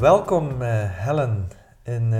[0.00, 1.48] Welkom uh, Helen
[1.82, 2.10] in uh,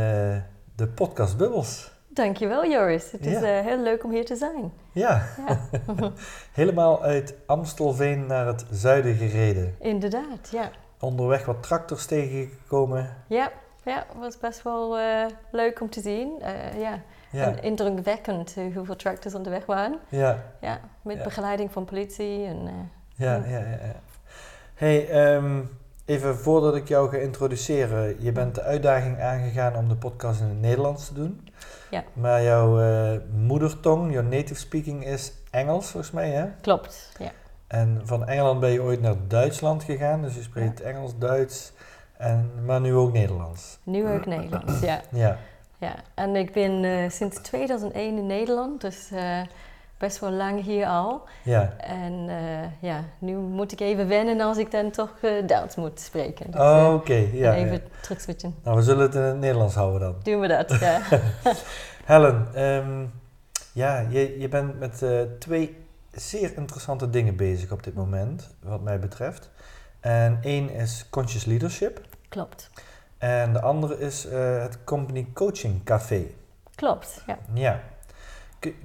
[0.76, 1.90] de podcast Bubbles.
[2.08, 4.72] Dankjewel Joris, het is eh, heel leuk om hier te zijn.
[4.92, 5.58] Ja, Ja,
[6.52, 9.74] helemaal uit Amstelveen naar het zuiden gereden.
[9.80, 10.70] inderdaad, ja.
[11.00, 13.16] Onderweg wat tractors tegengekomen.
[13.26, 13.50] Ja,
[13.84, 16.40] ja was best wel eh, leuk om te zien.
[16.40, 17.00] Eh, ja.
[17.30, 19.98] Ja, En indrukwekkend eh, hoeveel tractors onderweg waren.
[20.08, 22.58] ja, Ja, met begeleiding van politie en...
[22.66, 22.72] eh,
[23.26, 23.58] ja, ja.
[23.58, 23.94] ja, ja.
[24.74, 25.60] Hey, ehm,
[26.08, 28.16] even voordat ik jou ga introduceren.
[28.18, 31.48] Je bent de uitdaging aangegaan om de podcast in het Nederlands te doen.
[31.90, 32.04] Ja.
[32.12, 36.46] Maar jouw eh, moedertong, jouw native speaking is Engels volgens mij hè?
[36.60, 37.30] klopt, ja.
[37.66, 41.72] En van Engeland ben je ooit naar Duitsland gegaan, dus je spreekt Engels, Duits,
[42.16, 43.78] en, maar nu ook Nederlands.
[43.82, 45.00] Nu ook Nederlands, ja.
[45.10, 45.38] Ja,
[45.78, 45.94] ja.
[46.14, 49.40] En ik ben eh, sinds 2001 in Nederland, dus eh,
[49.98, 51.22] best wel lang hier al.
[51.42, 51.74] ja.
[51.78, 56.00] En eh, ja, nu moet ik even wennen als ik dan toch eh Duits moet
[56.00, 56.50] spreken.
[56.50, 57.80] Dus, Oh, eh, Oké, ja, even ja.
[58.02, 58.54] terug switchen.
[58.62, 60.16] Nou, we zullen het in het Nederlands houden dan.
[60.22, 61.00] Doen we dat, ja.
[62.04, 63.04] Helen, ehm,
[63.72, 65.04] ja, je, je bent met
[65.38, 65.76] twee
[66.10, 69.50] zeer interessante dingen bezig op dit moment, wat mij betreft.
[70.00, 72.70] En één is Conscious Leadership Klopt.
[73.18, 76.26] en de andere is het Company Coaching Café.
[76.74, 77.38] Klopt, ja.
[77.54, 77.80] Ja.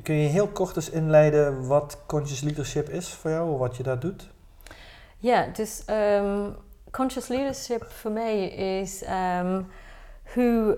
[0.03, 3.99] Kun, je heel kort eens inleiden wat Conscious Leadership is voor jou, wat je daar
[3.99, 4.29] doet?
[5.17, 5.83] Ja, dus
[6.91, 9.61] conscious leadership voor mij is ehm,
[10.33, 10.77] hoe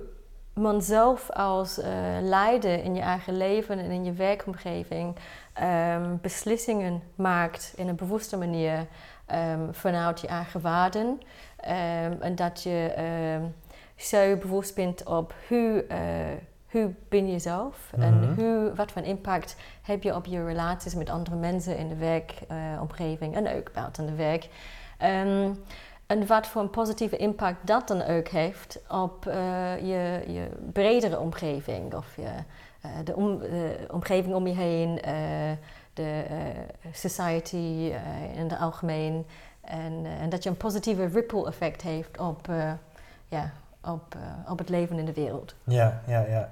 [0.54, 5.16] man zelf als eh, leider in je eigen leven en in je werkomgeving
[5.54, 8.88] ehm, beslissingen maakt in een bewuste manier
[9.72, 11.20] vanuit je eigen waarden.
[12.20, 12.94] En dat je
[13.96, 15.98] zo bewust bent op hoe, eh,
[16.72, 18.34] hoe ben je zelf en Mhm.
[18.42, 23.36] hoe, wat voor impact heb je op je relaties met andere mensen in de werkomgeving
[23.36, 24.50] en ook buiten de werk.
[24.98, 25.50] Ehm,
[26.08, 31.20] en wat voor een positieve impact dat dan ook heeft op eh, je, je bredere
[31.20, 31.94] omgeving.
[31.94, 32.30] Of je,
[32.82, 35.14] eh, de, om, de omgeving om je heen, eh,
[35.94, 36.38] de eh,
[36.94, 39.26] society eh, in het algemeen.
[39.62, 42.72] En, eh, en dat je een positieve ripple effect heeft op, eh,
[43.28, 43.52] ja,
[43.86, 45.56] op, eh, op het leven in de wereld.
[45.64, 46.50] Ja, ja, ja.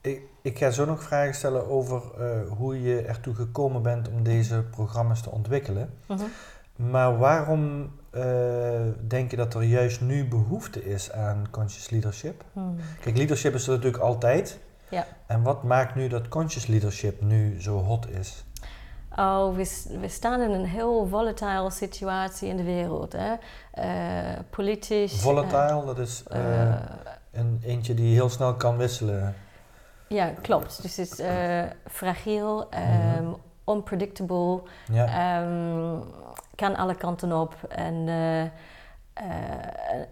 [0.00, 4.22] Ik, ik ga zo nog vragen stellen over eh, hoe je ertoe gekomen bent om
[4.22, 5.90] deze programma's te ontwikkelen.
[6.76, 8.22] Maar waarom eh,
[9.06, 12.44] denk je dat er juist nu behoefte is aan conscious leadership?
[12.52, 12.76] Hmm.
[13.00, 14.58] Kijk, leadership is er natuurlijk altijd.
[14.88, 15.06] Ja.
[15.26, 18.43] En wat maakt nu dat conscious leadership nu zo hot is?
[19.16, 23.12] Oh, we, staan in een heel volatile situatie in de wereld.
[23.12, 23.34] Hè?
[23.70, 25.20] Eh, politisch.
[25.20, 26.78] Volatile, dat is eh, eh, eh,
[27.32, 29.34] een eentje die heel snel kan wisselen.
[30.08, 30.82] ja, klopt.
[30.82, 33.24] Dus het is eh, fragiel, ehm,
[33.66, 35.98] unpredictable, Ja, ehm,
[36.54, 37.54] kan alle kanten op.
[37.68, 38.50] En, eh, eh,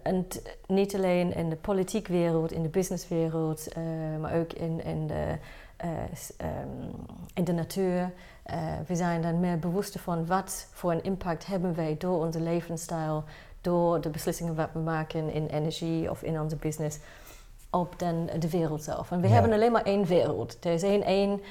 [0.03, 0.27] en
[0.67, 3.83] niet alleen in de politiekwereld, in de businesswereld, eh,
[4.19, 5.37] maar ook in, in, de,
[5.77, 5.89] eh,
[6.37, 6.89] ehm,
[7.33, 8.11] in de natuur.
[8.43, 12.39] Eh, we zijn dan meer bewust van wat voor een impact hebben wij door onze
[12.41, 13.23] levensstijl,
[13.61, 16.99] door de beslissingen wat we maken in energie of in onze business
[17.69, 19.11] op dan de wereld zelf.
[19.11, 19.33] En we Ja.
[19.33, 20.65] hebben alleen maar één wereld.
[20.65, 21.41] Er is één, één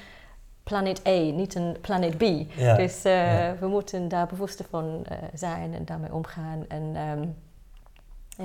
[0.63, 2.23] planeet A, niet een planeet B.
[2.57, 2.75] ja.
[2.77, 3.13] Dus eh,
[3.45, 3.57] Ja.
[3.61, 6.65] we moeten daar bewust van eh, zijn en daarmee omgaan.
[6.69, 7.25] En ehm,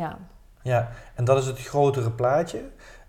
[0.01, 0.17] ja,
[0.61, 2.61] Ja, en dat is het grotere plaatje.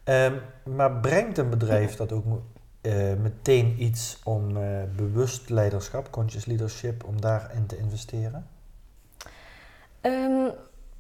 [0.05, 0.34] Ehm,
[0.65, 2.25] maar brengt een bedrijf dat ook
[2.88, 8.47] eh, meteen iets om eh, bewust leiderschap, conscious leadership, om daarin te investeren?
[10.00, 10.49] Ehm,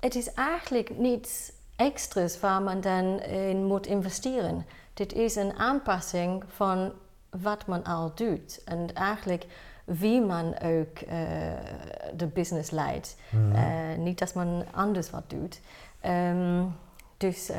[0.00, 4.66] het is eigenlijk niets extra's waar man dan in moet investeren.
[4.94, 6.92] Dit is een aanpassing van
[7.30, 8.64] wat man al doet.
[8.64, 9.46] En eigenlijk
[9.84, 11.18] wie man ook eh,
[12.16, 13.16] de business leidt.
[13.30, 14.02] Mhm.
[14.02, 15.60] Niet dat men anders wat doet.
[16.00, 16.64] Ehm,
[17.16, 17.50] dus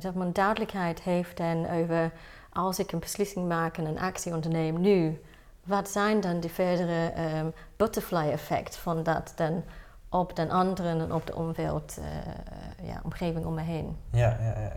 [0.00, 2.12] dat men duidelijkheid heeft en over
[2.54, 5.20] als ik een beslissing maak en een actie onderneem nu,
[5.64, 7.46] wat zijn dan de verdere ehm,
[7.76, 9.62] butterfly effect van dat dan
[10.08, 13.96] op de anderen en op de omveld, eh, ja, omgeving om me heen.
[14.10, 14.72] Ja, ja, ja.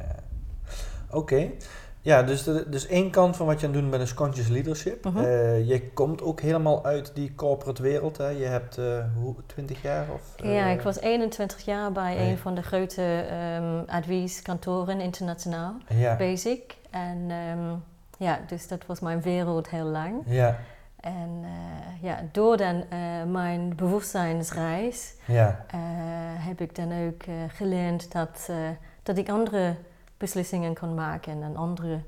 [1.12, 1.50] Oké.
[2.02, 4.48] Ja, dus, de, dus één kant van wat je aan het doen bent is conscious
[4.48, 5.06] leadership.
[5.06, 5.18] Mhm.
[5.18, 8.18] Eh, je komt ook helemaal uit die corporate wereld.
[8.18, 8.28] Hè?
[8.28, 8.80] Je hebt
[9.22, 10.06] hoe, 20 jaar?
[10.14, 12.30] Of, ja, ik was 21 jaar bij nee.
[12.30, 13.26] een van de grote
[13.58, 16.16] um, advieskantoren internationaal, ja.
[16.16, 16.77] Basic.
[16.89, 17.84] En um,
[18.18, 20.24] ja, dus dat was mijn wereld heel lang.
[20.25, 20.57] Ja.
[21.00, 22.84] En uh, ja, door dan
[23.31, 25.66] mijn bewustzijnsreis ja.
[26.38, 28.50] heb ik dan ook geleerd dat,
[29.04, 29.75] dat ik andere
[30.18, 32.00] beslissingen kon maken en andere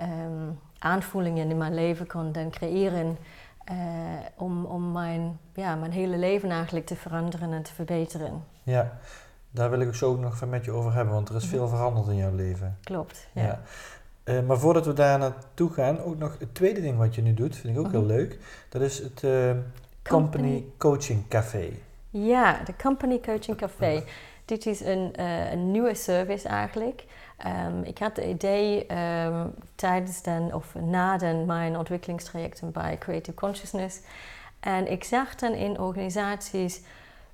[0.00, 3.18] um, aanvoelingen in mijn leven kon dan creëren
[4.36, 8.44] om, om mijn, ja, mijn hele leven eigenlijk te veranderen en te verbeteren.
[8.62, 8.92] Ja,
[9.50, 11.68] daar wil ik het zo ook nog met je over hebben, want er is veel
[11.68, 12.78] veranderd in jouw leven.
[12.82, 13.42] Klopt, ja.
[13.42, 13.60] ja.
[14.28, 17.34] Uh, maar voordat we daar naartoe gaan, ook nog het tweede ding wat je nu
[17.34, 18.38] doet, vind ik ook heel leuk.
[18.68, 19.50] Dat is het uh,
[20.02, 21.70] Company Coaching Café.
[22.10, 24.02] Ja, de Company Coaching Café.
[24.44, 27.04] Dit is een, uh, een nieuwe service eigenlijk.
[27.46, 28.86] Um, ik had het idee
[29.24, 34.00] um, tijdens dan, of na dan mijn ontwikkelingstrajecten bij Creative Consciousness.
[34.60, 36.80] En ik zag dan in organisaties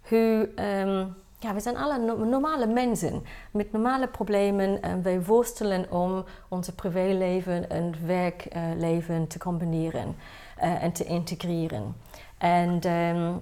[0.09, 5.91] hoe, um, ja, we zijn alle no normale mensen met normale problemen en wij worstelen
[5.91, 10.17] om onze privéleven en werkleven te combineren
[10.63, 11.97] uh, en te integreren.
[12.39, 13.41] En um, uh,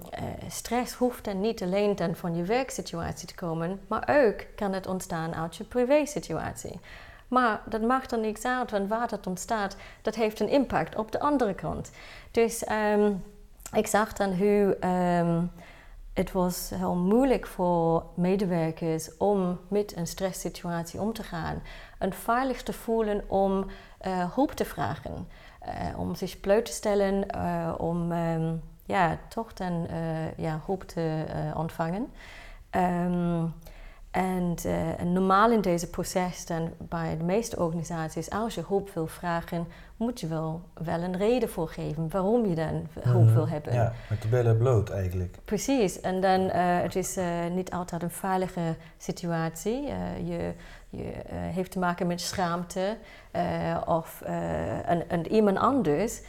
[0.48, 4.86] stress hoeft dan niet alleen dan van je werksituatie te komen, maar ook kan het
[4.86, 6.80] ontstaan uit je privésituatie.
[7.28, 11.12] Maar dat maakt er niks uit, want waar dat ontstaat, dat heeft een impact op
[11.12, 11.90] de andere kant.
[12.30, 12.64] Dus
[12.94, 13.22] um,
[13.72, 14.76] ik zag dan hoe
[15.20, 15.50] um,
[16.12, 21.62] het was heel moeilijk voor medewerkers om met een stresssituatie om te gaan.
[21.98, 23.66] En veilig te voelen om
[24.06, 25.28] uh, hulp te vragen,
[25.66, 28.12] uh, om zich bloot te stellen, uh, om
[28.84, 29.88] ja, toch dan
[30.36, 31.24] ja, hulp te
[31.54, 32.12] ontvangen.
[32.70, 33.54] Um,
[34.10, 38.90] en, uh, en, normaal in deze proces, dan bij de meeste organisaties, als je hulp
[38.94, 39.66] wil vragen,
[39.96, 43.34] moet je wel, wel een reden voor geven waarom je dan hulp Mhm.
[43.34, 43.72] wil hebben.
[43.72, 45.36] Ja, met de billen bloot eigenlijk.
[45.44, 49.82] Precies, en dan uh, het is uh, niet altijd een veilige situatie.
[50.24, 50.52] Je
[50.92, 52.96] je heeft te maken met schaamte
[53.86, 54.22] of
[54.84, 56.20] en, en iemand anders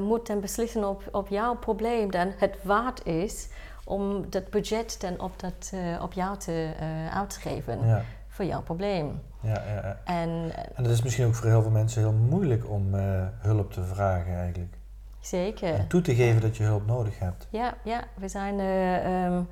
[0.00, 3.48] moet dan beslissen op, op jouw probleem dan het waard is
[3.92, 6.70] om dat budget dan op, dat, op jou te
[7.12, 8.02] uit te geven Ja.
[8.28, 9.20] voor jouw probleem.
[9.42, 9.98] Ja, ja, ja.
[10.04, 13.72] En, En het is misschien ook voor heel veel mensen heel moeilijk om uh, hulp
[13.72, 14.74] te vragen eigenlijk.
[15.20, 15.74] Zeker.
[15.74, 17.48] En toe te geven dat je hulp nodig hebt.
[17.50, 18.58] Ja, ja we zijn...
[18.58, 19.48] Uh, um,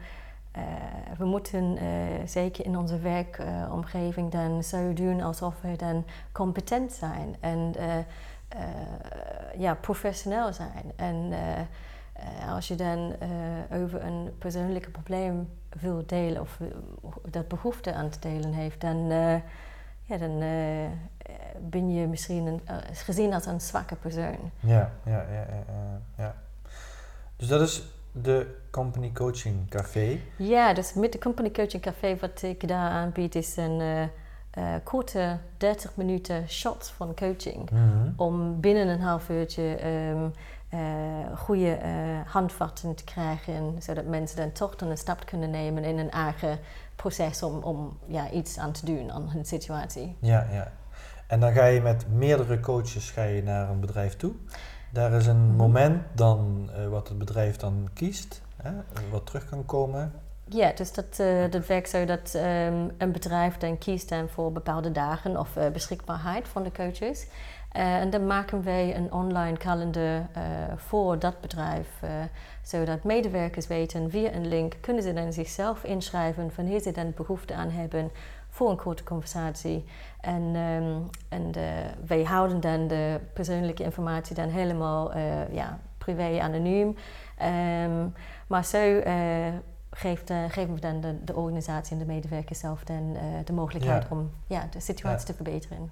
[0.57, 0.63] uh,
[1.19, 1.79] we moeten
[2.25, 7.75] zeker in onze werkomgeving dan zo doen alsof we dan competent zijn en
[9.59, 10.93] ja, professioneel zijn.
[10.97, 11.33] En
[12.49, 13.15] als je dan
[13.73, 15.49] over een persoonlijke probleem
[15.81, 16.61] wil delen of
[17.31, 19.07] dat behoefte aan te delen heeft, dan
[20.03, 20.39] ja, dan
[21.61, 22.61] ben je misschien een,
[22.93, 24.51] gezien als een zwakke persoon.
[24.61, 26.35] Ja, ja, ja, ja, ja.
[27.37, 27.83] Dus dat is
[28.13, 30.21] de Company Coaching Café.
[30.37, 34.09] Ja, dus met de Company Coaching Café wat ik daar aanbied is een
[34.59, 37.71] uh, korte 30 minuten shot van coaching.
[37.71, 38.13] Mm -hmm.
[38.17, 40.33] Om binnen een half uurtje um,
[41.37, 41.79] goede
[42.27, 46.59] handvatten te krijgen, zodat mensen dan toch dan een stap kunnen nemen in een eigen
[46.97, 50.17] proces om, om ja, iets aan te doen aan hun situatie.
[50.21, 50.73] Ja, ja.
[51.27, 54.33] En dan ga je met meerdere coaches ga je naar een bedrijf toe.
[54.93, 55.57] Daar is een Mhm.
[55.57, 58.71] moment dan uh, wat het bedrijf dan kiest, hè,
[59.11, 60.13] wat terug kan komen.
[60.45, 64.53] Ja, dus dat, uh, dat werkt zo dat um, een bedrijf dan kiest dan voor
[64.53, 67.27] bepaalde dagen of uh, beschikbaarheid van de coaches.
[67.73, 70.27] En dan maken wij een online kalender
[70.77, 71.89] voor dat bedrijf,
[72.63, 77.55] zodat medewerkers weten via een link kunnen ze dan zichzelf inschrijven wanneer ze dan behoefte
[77.55, 78.11] aan hebben
[78.51, 79.85] voor een korte conversatie.
[80.21, 86.41] En, um, en de, wij houden dan de persoonlijke informatie dan helemaal uh, ja, privé
[86.41, 86.97] anoniem.
[87.43, 88.15] Um,
[88.47, 89.47] maar zo uh,
[89.91, 94.03] geeft, uh, geven we dan de, de, organisatie en de medewerkers zelf dan de mogelijkheid
[94.03, 94.09] Ja.
[94.11, 95.25] om ja, de situatie Ja.
[95.25, 95.91] te verbeteren.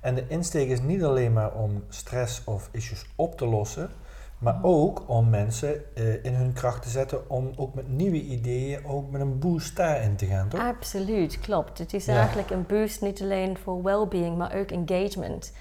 [0.00, 3.90] En de insteek is niet alleen maar om stress of issues op te lossen,
[4.38, 4.66] maar Mhm.
[4.66, 9.10] ook om mensen uh, in hun kracht te zetten om ook met nieuwe ideeën, ook
[9.10, 10.60] met een boost daarin te gaan, toch?
[10.60, 11.78] Absoluut, klopt.
[11.78, 12.16] Het is Ja.
[12.16, 15.52] eigenlijk een boost niet alleen voor well-being, maar ook engagement.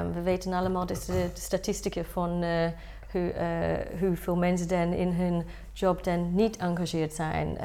[0.00, 2.66] Um, we weten allemaal dus de, de statistieken van uh,
[3.12, 7.58] hoe, uh, hoeveel mensen dan in hun job dan niet engageerd zijn.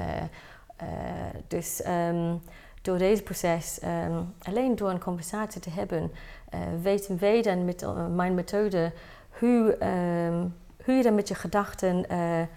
[1.47, 2.41] Dus um,
[2.81, 6.11] door deze proces, um, alleen door een conversatie te hebben,
[6.81, 7.85] weten wij dan met
[8.15, 8.91] mijn methode
[9.29, 9.77] hoe,
[10.27, 12.47] um, hoe je dan met je gedachten uh, uh,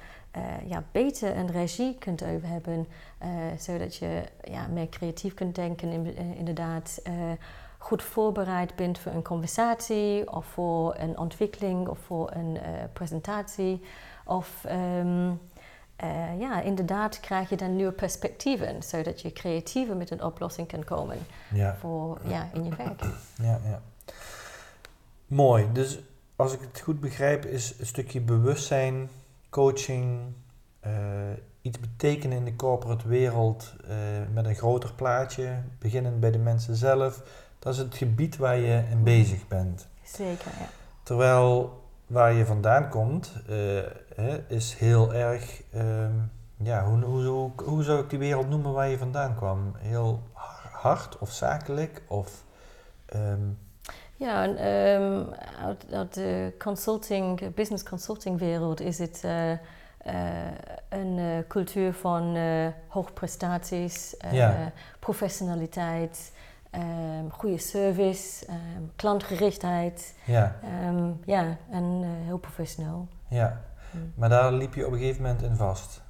[0.66, 2.86] ja, beter een regie kunt over hebben,
[3.22, 3.28] uh,
[3.58, 7.00] zodat je ja, meer creatief kunt denken, in, inderdaad
[7.84, 13.80] goed voorbereid bent voor een conversatie of voor een ontwikkeling of voor een eh, presentatie.
[14.24, 15.32] Of ehm,
[15.96, 20.84] eh, ja, inderdaad krijg je dan nieuwe perspectieven, zodat je creatiever met een oplossing kan
[20.84, 21.18] komen
[21.52, 23.02] Ja, voor, ja, in je werk.
[23.42, 23.80] ja, ja.
[25.26, 25.72] Mooi.
[25.72, 25.98] Dus
[26.36, 29.08] als ik het goed begrijp, is een stukje bewustzijn,
[29.50, 30.20] coaching,
[30.80, 30.92] eh,
[31.60, 33.96] iets betekenen in de corporate wereld eh,
[34.32, 37.22] met een groter plaatje, beginnend bij de mensen zelf.
[37.58, 39.88] Dat is het gebied waar je in bezig bent.
[40.02, 40.68] Zeker, ja.
[41.02, 43.54] Terwijl waar je vandaan komt, eh,
[44.14, 46.12] hè, is heel erg, ehm,
[46.56, 49.72] ja, hoe, hoe, hoe, hoe zou ik die wereld noemen waar je vandaan kwam?
[49.76, 50.22] Heel
[50.72, 52.44] hard of zakelijk of...
[53.06, 53.40] ehm,
[54.16, 55.22] Ja, en, ehm,
[55.64, 59.58] uit, uit de consulting, business consulting wereld is het eh, eh,
[60.88, 62.36] een cultuur van
[62.88, 64.72] hoogprestaties, Ja.
[64.98, 66.32] professionaliteit,
[66.74, 70.14] ehm, goede service, ehm, klantgerichtheid.
[70.24, 73.08] ja, ehm, ja, en eh, heel professioneel.
[73.28, 73.60] ja.
[73.90, 74.12] Mm.
[74.14, 76.02] Maar daar liep je op een gegeven moment in vast.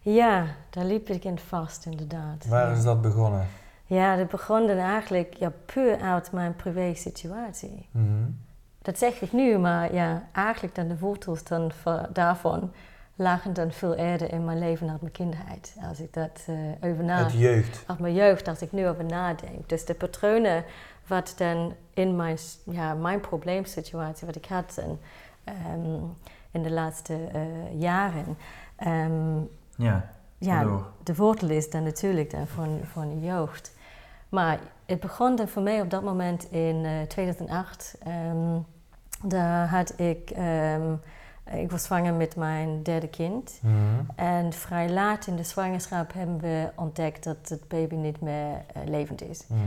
[0.00, 2.46] Ja, daar liep ik in vast inderdaad.
[2.46, 2.76] Waar ja.
[2.76, 3.46] is dat begonnen?
[3.84, 7.88] Ja, dat begon dan eigenlijk ja, puur uit mijn privé situatie.
[7.90, 8.24] Mhm.
[8.82, 12.72] Dat zeg ik nu, maar ja, eigenlijk dan de wortels dan va- daarvan
[13.16, 15.76] lagen dan veel eerder in mijn leven uit mijn kinderheid.
[15.88, 17.84] Als ik dat eh over na, Uit jeugd.
[17.86, 19.68] uit mijn jeugd, als ik nu over nadenk.
[19.68, 20.64] Dus de patronen
[21.06, 25.00] wat dan in mijn, ja, mijn probleemsituatie, wat ik had en,
[25.44, 26.02] ehm,
[26.50, 28.36] in de laatste eh, jaren.
[28.76, 29.36] ehm,
[29.76, 33.74] Ja, ja, de wortel is dan natuurlijk dan van, van de jeugd.
[34.28, 37.96] Maar het begon dan voor mij op dat moment in eh, 2008.
[38.02, 38.58] Ehm,
[39.22, 40.30] daar had ik,
[41.52, 43.58] ik was zwanger met mijn derde kind.
[43.62, 43.74] Mhm.
[44.14, 48.82] En vrij laat in de zwangerschap hebben we ontdekt dat het baby niet meer eh,
[48.84, 49.46] levend is.
[49.46, 49.60] Mhm.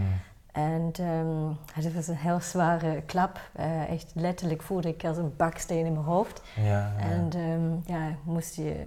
[0.51, 3.39] En ehm, het was een heel zware klap.
[3.53, 6.41] Eh, echt letterlijk voelde ik als een baksteen in mijn hoofd.
[6.55, 6.95] Ja, ja.
[6.97, 8.85] En ehm, ja, moest je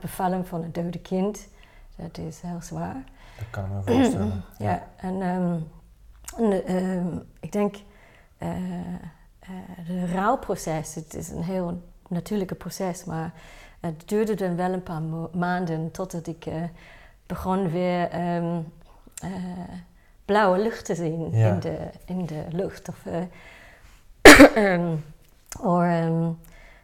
[0.00, 1.48] bevallen van een dode kind.
[1.96, 3.04] Dat is heel zwaar.
[3.38, 4.44] dat kan ik me voorstellen.
[4.58, 5.58] Ja, en, ehm,
[6.66, 7.76] en, ik denk,
[8.38, 8.48] eh
[9.38, 13.32] eh de rouwproces, het is een heel natuurlijke proces, maar
[13.80, 16.54] het duurde dan wel een paar maanden totdat ik eh,
[17.26, 18.60] begon weer ehm,
[19.22, 19.30] eh,
[20.24, 21.48] blauwe lucht te zien Ja.
[21.52, 22.88] in, de, in de lucht.
[22.88, 23.22] Of, eh,
[24.74, 24.92] ehm,
[25.60, 26.30] of ehm,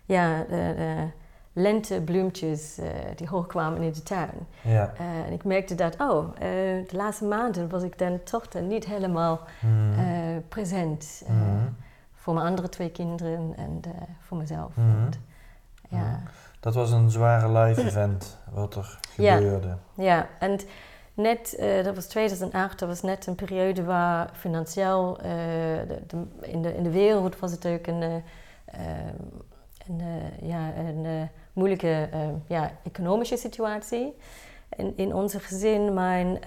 [0.05, 1.07] ja, de, de
[1.53, 2.87] lentebloempjes eh,
[3.17, 4.47] die hoogkwamen in de tuin.
[4.63, 4.93] Ja.
[5.27, 9.41] En ik merkte dat, oh, de laatste maanden was ik dan toch dan niet helemaal
[9.97, 11.23] eh, present.
[11.29, 11.67] Mhm.
[12.21, 13.81] Voor mijn andere twee kinderen en
[14.21, 14.77] voor mezelf.
[14.77, 14.89] Mhm.
[14.89, 15.11] En,
[15.89, 16.21] ja.
[16.61, 19.77] Dat was een zware live event wat er gebeurde.
[19.95, 20.59] ja, en
[21.15, 25.25] net, eh, dat was 2008, dat was net een periode waar financieel, eh,
[25.89, 28.81] de, de- in, de, in de wereld was het ook een, eh,
[29.89, 30.03] een,
[30.43, 32.09] ja, een moeilijke
[32.47, 34.17] ja, economische situatie.
[34.77, 36.39] In, in onze gezin, mijn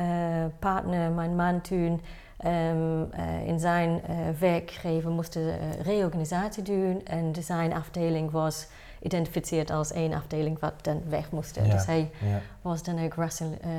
[0.59, 2.01] partner, mijn man toen,
[2.43, 8.31] ehm, eh, in zijn eh, werkgever moest de eh, reorganisatie doen en de zijn afdeling
[8.31, 8.67] was
[9.01, 11.55] identificeerd als één afdeling wat dan weg moest.
[11.55, 11.63] Ja.
[11.63, 12.39] Dus hij Ja.
[12.61, 13.15] was dan ook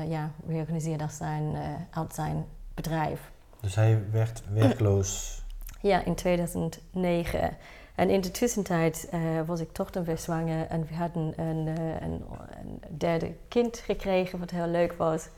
[0.09, 1.57] ja, reorganiseerd als zijn,
[1.91, 2.45] uit zijn
[2.75, 3.31] bedrijf.
[3.61, 5.33] Dus hij werd werkloos.
[5.81, 7.57] Ja, in 2009.
[7.95, 9.09] En in de tussentijd
[9.47, 11.67] was ik toch dan weer zwanger en we hadden een,
[12.03, 12.25] een,
[12.63, 15.29] een derde kind gekregen, wat heel leuk was.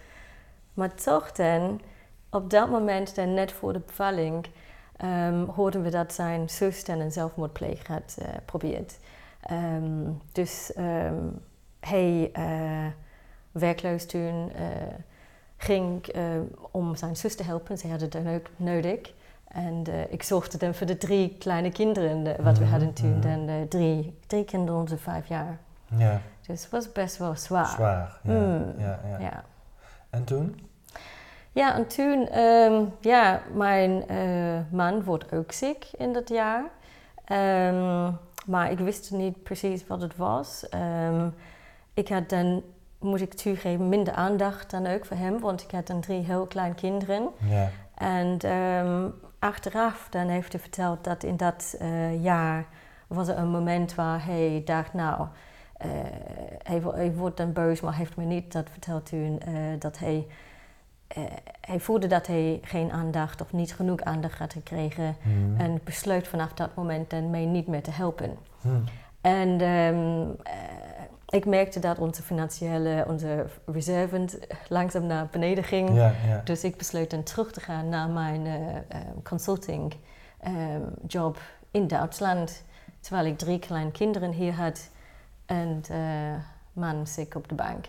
[0.75, 1.80] Maar toch dan,
[2.37, 4.47] op dat moment, dan net voor de bevalling,
[4.97, 8.99] ehm, hoorden we dat zijn zus een zelfmoordpleeg had eh geprobeerd.
[9.40, 11.14] Ehm, dus ehm,
[11.81, 12.87] hij, eh,
[13.52, 14.64] werkloos toen, eh,
[15.57, 16.07] ging
[16.71, 17.78] om zijn zus te helpen.
[17.78, 19.14] Ze hadden het dan ook nodig.
[19.49, 23.19] En ik zorgde dan voor de drie kleine kinderen, wat we Mhm, hadden toen.
[23.19, 23.21] mhm.
[23.47, 25.59] Dan drie, drie kinderen onder vijf jaar.
[25.97, 27.66] Ja, Dus het was best wel zwaar.
[27.66, 28.19] zwaar.
[28.23, 28.75] Ja, Mm.
[28.78, 29.19] ja, ja.
[29.19, 29.45] Ja.
[30.11, 30.66] En toen?
[31.57, 36.65] Ja, en toen, ehm, ja, mijn eh, man wordt ook ziek in dat jaar.
[37.25, 38.11] Ehm,
[38.47, 40.69] maar ik wist niet precies wat het was.
[40.69, 41.29] Ehm,
[41.95, 42.63] ik had dan,
[42.99, 46.47] moet ik toegeven, minder aandacht dan ook voor hem, want ik had dan drie heel
[46.47, 47.29] kleine kinderen.
[47.49, 47.69] Ja.
[47.95, 48.39] En
[49.39, 52.65] achteraf dan heeft hij verteld dat in dat eh, jaar
[53.07, 55.27] was er een moment waar hij dacht, nou,
[55.77, 55.89] eh,
[56.63, 59.41] hij, wo- hij wordt dan boos, maar heeft me niet dat verteld toen,
[59.79, 60.27] dat hij,
[61.09, 61.23] eh,
[61.61, 65.61] hij voelde dat hij geen aandacht of niet genoeg aandacht had gekregen Mhm.
[65.61, 68.37] en besloot vanaf dat moment dan mij niet meer te helpen.
[68.61, 68.69] Hm.
[69.21, 70.53] En ehm, eh,
[71.29, 74.29] ik merkte dat onze financiële, onze reserven
[74.69, 75.89] langzaam naar beneden ging.
[76.45, 78.55] Dus ik besloot dan terug te gaan naar mijn uh,
[79.23, 79.95] consulting
[80.47, 81.39] um, job
[81.71, 82.65] in Duitsland.
[83.01, 84.91] Terwijl ik drie kleine kinderen hier had
[85.47, 85.83] en
[86.73, 87.85] man ziek op de bank.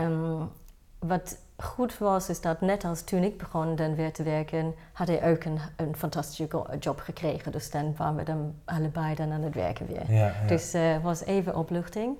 [0.00, 0.50] Um,
[0.98, 5.08] wat goed was, is dat net als toen ik begon dan weer te werken, had
[5.08, 6.48] hij ook een, een fantastische
[6.80, 7.52] job gekregen.
[7.52, 10.12] Dus dan waren we dan allebei dan aan het werken weer.
[10.12, 10.46] Ja, ja.
[10.46, 12.16] Dus het uh, was even opluchting.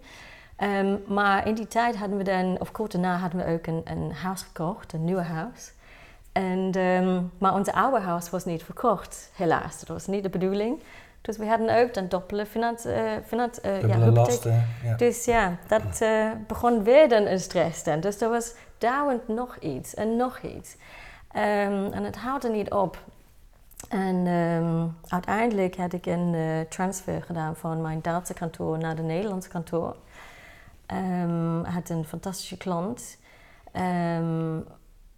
[0.58, 3.80] Um, maar in die tijd hadden we dan, of kort daarna, hadden we ook een,
[3.84, 5.72] een huis gekocht, een nieuwe huis.
[6.32, 9.78] En, um, maar onze oude huis was niet verkocht, helaas.
[9.78, 10.82] Dat was niet de bedoeling.
[11.20, 14.66] Dus we hadden ook dan dubbele finans, uh, finans, uh, Dubbele ja, lasten.
[14.84, 14.96] Ja.
[14.96, 18.00] Dus ja, dat uh, begon weer dan een stress dan.
[18.00, 18.54] Dus er was
[19.26, 20.76] nog iets en nog iets.
[21.36, 22.98] Um, en het houdt er niet op.
[23.88, 29.02] En um, uiteindelijk had ik een uh, transfer gedaan van mijn Duitse kantoor naar de
[29.02, 29.96] Nederlandse kantoor.
[30.86, 33.16] Um, had een fantastische klant.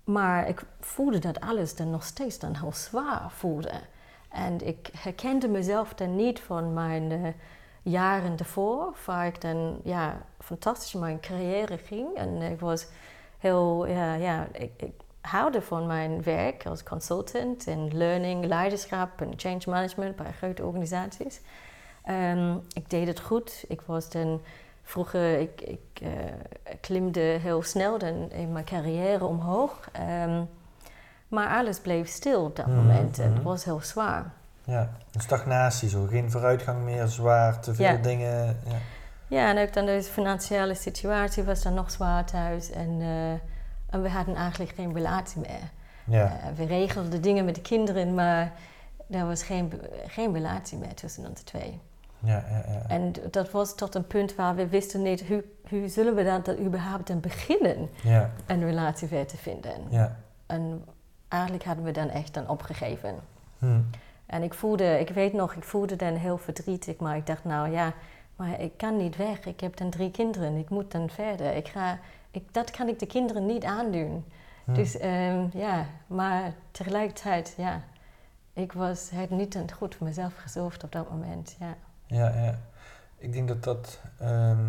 [0.04, 3.72] maar ik voelde dat alles dan nog steeds dan heel zwaar voelde.
[4.28, 7.28] En ik herkende mezelf dan niet van mijn uh,
[7.82, 12.14] jaren ervoor, waar ik dan ja, fantastisch mijn carrière ging.
[12.14, 12.86] En ik was
[13.46, 19.32] heel, ja, ja ik, ik houden van mijn werk als consultant in learning, leiderschap en
[19.36, 21.40] change management bij grote organisaties.
[22.08, 23.64] Um, ik deed het goed.
[23.68, 24.40] Ik was dan
[24.82, 26.08] vroeger, ik, ik uh,
[26.80, 29.90] klimde heel snel dan in mijn carrière omhoog.
[30.24, 30.48] Um,
[31.28, 33.16] maar alles bleef stil op dat Mhm, moment.
[33.16, 33.42] Het mhm.
[33.42, 34.24] was heel zwaar.
[34.64, 36.06] Ja, een stagnatie zo.
[36.10, 37.96] Geen vooruitgang meer, zwaar, te veel Ja.
[37.96, 38.46] dingen.
[38.66, 38.76] Ja.
[39.28, 42.70] Ja, en ook dan deze financiële situatie was dan nog zwaar thuis.
[42.70, 43.30] En, eh,
[43.90, 45.70] en we hadden eigenlijk geen relatie meer.
[46.04, 46.24] Ja.
[46.24, 48.52] Eh, we regelden dingen met de kinderen, maar
[49.10, 49.72] er was geen,
[50.06, 51.80] geen relatie meer tussen ons twee.
[52.18, 52.82] Ja, ja, ja.
[52.88, 56.42] En dat was tot een punt waar we wisten niet hoe, hoe zullen we dan,
[56.42, 59.80] dat überhaupt dan beginnen ja, een relatie weer te vinden.
[59.88, 60.16] ja.
[60.46, 60.84] En
[61.28, 63.14] eigenlijk hadden we dan echt dan opgegeven.
[63.58, 63.80] Hm.
[64.26, 67.70] En ik voelde, ik weet nog, ik voelde dan heel verdrietig, maar ik dacht nou
[67.70, 67.92] ja,
[68.36, 69.44] maar ik kan niet weg.
[69.44, 71.54] Ik heb dan drie kinderen, ik moet dan verder.
[71.54, 71.98] Ik ga,
[72.30, 74.24] ik, dat kan ik de kinderen niet aandoen.
[74.64, 74.74] Hm.
[74.74, 77.82] Dus ehm, ja, maar tegelijkertijd, ja,
[78.52, 81.56] ik was, had niet goed voor mezelf gezorgd op dat moment.
[81.58, 81.74] Ja,
[82.06, 82.58] Ja, ja.
[83.18, 84.66] Ik denk dat dat ehm,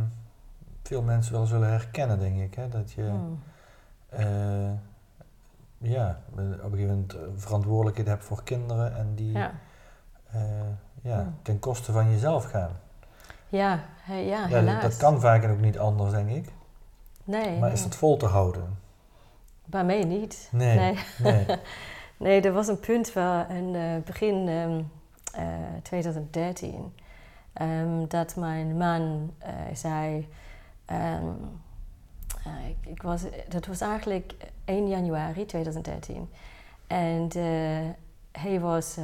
[0.83, 2.55] veel mensen wel zullen herkennen, denk ik.
[2.55, 2.69] Hè?
[2.69, 3.39] Dat je Hmm.
[4.09, 4.71] eh,
[5.77, 9.51] ja, op een gegeven moment eh, verantwoordelijkheid hebt voor kinderen en die ja.
[10.31, 10.41] eh,
[11.01, 11.35] ja, Hmm.
[11.41, 12.71] ten koste van jezelf gaan.
[13.49, 14.81] Ja, he- ja, Ja, dat, helaas.
[14.81, 16.51] dat kan vaak ook niet anders, denk ik.
[17.23, 18.77] Nee, Maar is dat vol te houden?
[19.65, 20.49] bij mij niet.
[20.51, 20.77] Nee.
[20.77, 20.97] nee.
[21.19, 21.45] Nee.
[22.19, 24.81] Nee, er was een punt waar in eh, begin ehm,
[25.43, 26.93] eh, 2013
[27.53, 30.27] ehm, dat mijn man eh, zei.
[30.85, 31.25] ehm,
[32.45, 34.33] eh, ik, ik was, dat was eigenlijk
[34.65, 36.29] 1 januari 2013.
[36.87, 37.29] En
[38.31, 38.97] hij was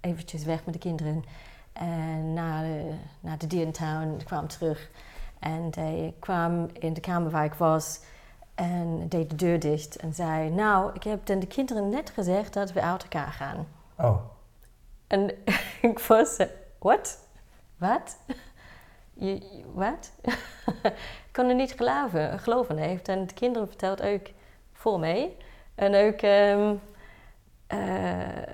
[0.00, 1.24] eventjes weg met de kinderen
[1.72, 4.90] en naar de, naar de dierentuin kwam terug.
[5.38, 8.00] En hij kwam in de kamer waar ik was
[8.54, 12.72] en deed de deur dicht en zei: Nou, ik heb de kinderen net gezegd dat
[12.72, 13.66] we uit elkaar gaan.
[13.98, 14.16] Oh,
[15.06, 15.30] En
[15.90, 16.46] ik was: eh,
[16.78, 17.18] Wat?
[17.76, 18.16] Wat?
[19.72, 20.12] Wat?
[20.82, 22.38] ik kon het niet geloven.
[22.38, 22.76] geloven.
[22.76, 24.26] Heeft dan de kinderen verteld ook
[24.72, 25.36] voor mij.
[25.74, 26.74] En ook ehm,
[27.66, 28.52] eh,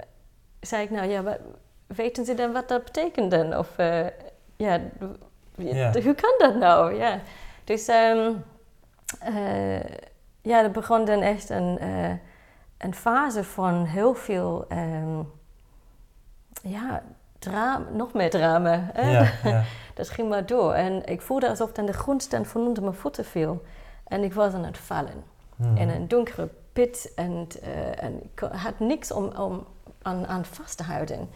[0.60, 1.38] zei ik: Nou ja, wa-
[1.88, 3.56] weten ze dan wat dat betekent dan?
[3.56, 4.06] Of eh,
[4.56, 4.80] ja,
[5.56, 5.92] Ja.
[5.92, 6.94] hoe kan dat nou?
[6.94, 7.20] Ja.
[7.64, 9.80] Dus eh,
[10.42, 12.12] ja, er begon dan echt een, eh,
[12.78, 15.18] een fase van heel veel, ehm,
[16.62, 17.02] ja,
[17.38, 18.90] drama, nog meer drama.
[18.92, 19.10] hè.
[19.10, 19.62] ja, ja.
[19.94, 20.72] Dat ging maar door.
[20.72, 23.62] En ik voelde alsof dan de grondstand van onder mijn voeten viel.
[24.06, 25.24] En ik was aan het vallen.
[25.56, 25.76] Hm.
[25.76, 27.12] In een donkere pit.
[27.16, 27.46] En,
[27.98, 29.66] en ik had niks om, om
[30.02, 31.30] aan, aan vast te houden.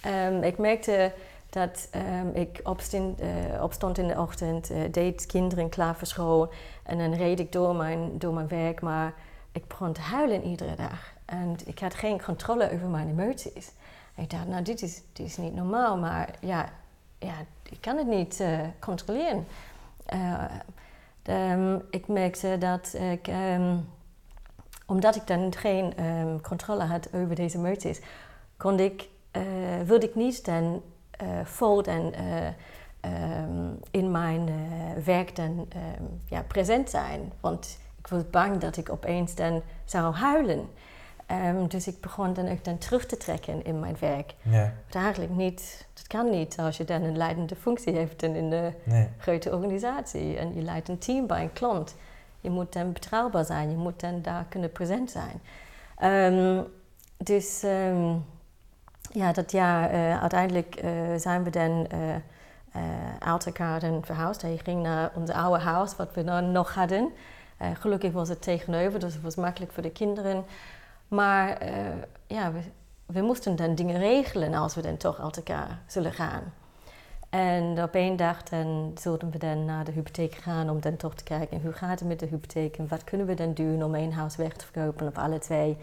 [0.00, 1.12] Ehm, ik merkte
[1.50, 6.48] dat ehm, ik eh, opstond in de ochtend, eh, deed kinderen klaar voor school.
[6.82, 8.80] En dan reed ik door mijn, door mijn werk.
[8.80, 9.14] Maar
[9.52, 11.12] ik begon te huilen iedere dag.
[11.24, 13.72] En ik had geen controle over mijn emoties.
[14.14, 15.96] Ik dacht, nou, dit is, dit is niet normaal.
[15.96, 16.68] Maar ja,
[17.18, 19.46] ja ik kan het niet eh, controleren.
[20.06, 20.44] Eh,
[21.22, 23.30] ehm, ik merkte dat ik,
[24.86, 25.94] omdat ik dan geen
[26.42, 28.00] controle had over deze emoties,
[28.56, 29.42] kon ik, eh,
[29.84, 32.46] wilde ik niet dan eh, vol dan, eh,
[33.00, 37.32] ehm, in mijn eh, werk dan ehm, ja, present zijn.
[37.40, 40.68] Want ik was bang dat ik opeens dan zou huilen.
[41.26, 44.34] Ehm, dus ik begon dan ook dan terug te trekken in mijn werk.
[44.42, 44.72] Ja.
[44.86, 48.74] Wat eigenlijk niet, dat kan niet als je dan een leidende functie heeft in een
[48.84, 49.08] Nee.
[49.18, 51.94] grote organisatie en je leidt een team bij een klant.
[52.40, 55.40] Je moet dan betrouwbaar zijn, je moet dan daar kunnen present zijn.
[55.96, 56.62] Ehm,
[57.16, 57.64] dus
[59.12, 62.14] ja, dat jaar eh, uiteindelijk eh, zijn we dan eh
[62.72, 62.82] eh,
[63.18, 64.42] uit elkaar verhuisd.
[64.42, 67.12] Hij ging naar ons oude huis, wat we dan nog hadden.
[67.72, 70.44] Gelukkig was het tegenover, dus het was makkelijk voor de kinderen.
[71.08, 71.58] Maar
[72.26, 72.60] ja, we,
[73.06, 76.52] we moesten dan dingen regelen als we dan toch uit elkaar zullen gaan.
[77.30, 81.14] En op één dag dan zullen we dan naar de hypotheek gaan om dan toch
[81.14, 83.94] te kijken hoe gaat het met de hypotheek en wat kunnen we dan doen om
[83.94, 85.76] één huis weg te verkopen of alle twee.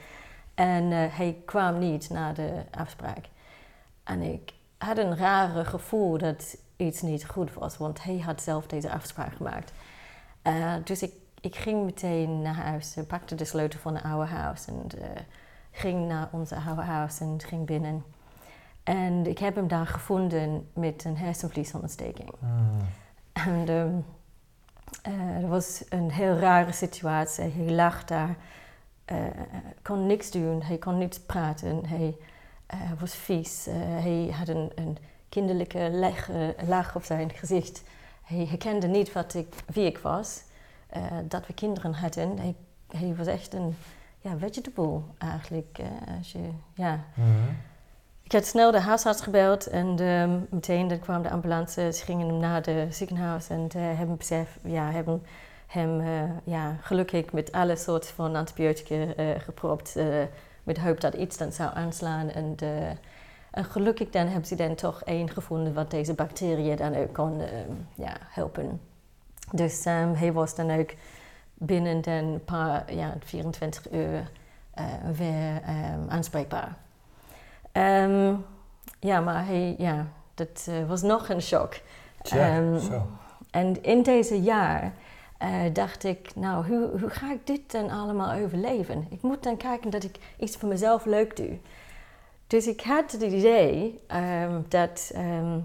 [0.55, 3.25] En eh, hij kwam niet naar de afspraak.
[4.03, 8.67] En ik had een rare gevoel dat iets niet goed was, want hij had zelf
[8.67, 9.71] deze afspraak gemaakt.
[10.41, 14.31] Eh, dus ik, ik ging meteen naar huis, eh, pakte de sleutel van het oude
[14.31, 14.87] huis en
[15.71, 18.03] ging naar ons oude huis en ging binnen.
[18.83, 22.29] En ik heb hem daar gevonden met een hersenvliesontsteking.
[22.39, 22.79] Mm.
[23.33, 27.43] En ehm, dat was een heel rare situatie.
[27.43, 28.35] Hij lag daar,
[29.05, 29.17] eh,
[29.81, 32.15] kon niks doen, hij kon niet praten, hij
[32.65, 33.67] eh, was vies.
[33.67, 34.97] Eh, hij had een, een
[35.29, 37.83] kinderlijke leg, eh, laag op zijn gezicht.
[38.23, 40.43] Hij herkende niet wat ik, wie ik was,
[41.27, 42.37] dat we kinderen hadden.
[42.37, 42.55] Hij,
[42.87, 43.75] hij was echt een
[44.19, 45.79] ja, vegetable eigenlijk.
[46.17, 47.03] als je, ja.
[47.13, 47.29] Mhm.
[48.23, 51.91] Ik had snel de huisarts gebeld en ehm, meteen dan kwam de ambulance.
[51.93, 55.25] Ze gingen hem naar de ziekenhuis en hebben, besef, ja, hebben
[55.67, 59.95] hem eh, ja, gelukkig met alle soorten van antibiotica eh, gepropt.
[59.95, 60.06] eh,
[60.63, 62.30] met hoop dat iets dan zou aanslaan.
[62.30, 62.56] En,
[63.51, 67.41] en gelukkig dan hebben ze dan toch één gevonden wat deze bacteriën dan ook kon
[67.95, 68.82] ja, helpen.
[69.51, 70.89] Dus ehm, hij was dan ook
[71.54, 74.32] binnen een paar, ja, 24 uur
[75.17, 76.75] weer ehm, aanspreekbaar.
[77.71, 78.34] Ehm,
[78.99, 81.80] ja, maar hij, ja, dat was nog een shock.
[82.23, 83.08] Zo.
[83.51, 84.93] En in deze jaar
[85.38, 89.08] eh, dacht ik, nou, hoe, hoe ga ik dit dan allemaal overleven?
[89.10, 91.58] Ik moet dan kijken dat ik iets voor mezelf leuk doe.
[92.48, 95.58] Dus ik had het idee ehm, dat ehm,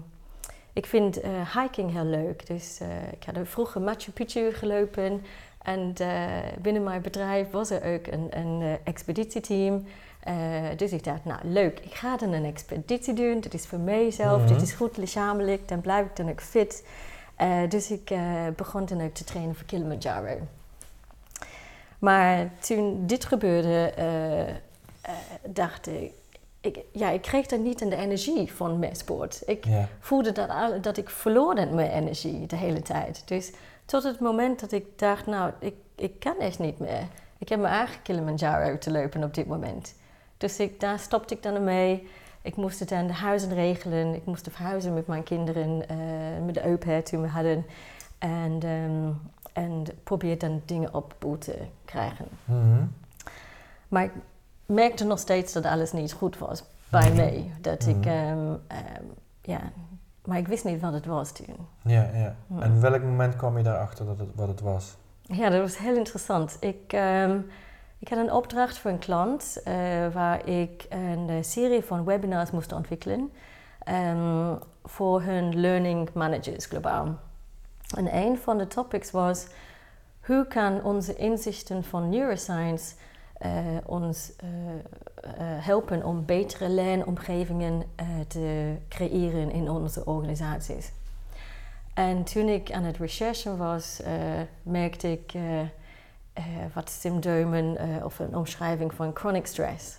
[0.73, 2.47] ik vind eh, hiking heel leuk.
[2.47, 5.21] Dus eh, ik had vroeger Machu Picchu gelopen.
[5.61, 5.93] En
[6.61, 9.85] binnen mijn bedrijf was er ook een, een expeditieteam.
[10.77, 13.39] Dus ik dacht, nou leuk, ik ga dan een expeditie doen.
[13.39, 14.53] Dit is voor mijzelf, Mhm.
[14.53, 16.83] dit is goed lichamelijk, dan blijf ik dan ook fit.
[17.41, 20.37] Eh, dus ik eh, begon dan ook te trainen voor Kilimanjaro.
[21.99, 25.11] Maar toen dit gebeurde, eh,
[25.45, 26.11] dacht ik,
[26.59, 29.41] ik, ja, ik kreeg dan niet aan de energie van mijn sport.
[29.45, 29.65] Ik
[29.99, 30.49] voelde dat,
[30.83, 33.21] dat ik verloor mijn energie de hele tijd.
[33.25, 33.51] Dus
[33.85, 37.07] tot het moment dat ik dacht, nou, ik, ik kan echt niet meer.
[37.37, 39.95] Ik heb mijn eigen Kilimanjaro te lopen op dit moment.
[40.37, 42.07] Dus ik, daar stopte ik dan mee.
[42.41, 44.15] Ik moest het aan de huizen regelen.
[44.15, 45.97] Ik moest verhuizen met mijn kinderen, eh,
[46.45, 47.65] met de opa toen we hadden.
[48.19, 49.09] En, ehm
[49.53, 52.27] en probeer dan dingen op boel te krijgen.
[52.45, 52.85] Mhm.
[53.87, 54.11] Maar ik
[54.65, 57.51] merkte nog steeds dat alles niet goed was bij mij.
[57.61, 58.53] Dat ik, ehm,
[59.41, 59.59] ja,
[60.25, 61.55] maar ik wist niet wat het was toen.
[61.81, 62.35] Ja, ja.
[62.59, 64.95] En welk moment kwam je daarachter dat het, wat het was?
[65.21, 66.57] Ja, dat was heel interessant.
[66.59, 66.93] Ik,
[68.01, 69.73] ik had een opdracht voor een klant eh,
[70.13, 73.31] waar ik een eh, serie van webinars moest ontwikkelen
[73.83, 77.19] ehm, voor hun learning managers globaal.
[77.97, 79.47] En een van de topics was
[80.21, 82.95] hoe kan onze inzichten van neuroscience
[83.37, 83.49] eh,
[83.85, 84.31] ons
[85.43, 87.83] helpen om betere leeromgevingen
[88.27, 90.91] te creëren in onze organisaties.
[91.93, 94.01] En toen ik aan het recherchen was,
[94.63, 95.33] merkte ik
[96.33, 99.97] eh, wat symptomen eh, of een omschrijving van chronic stress.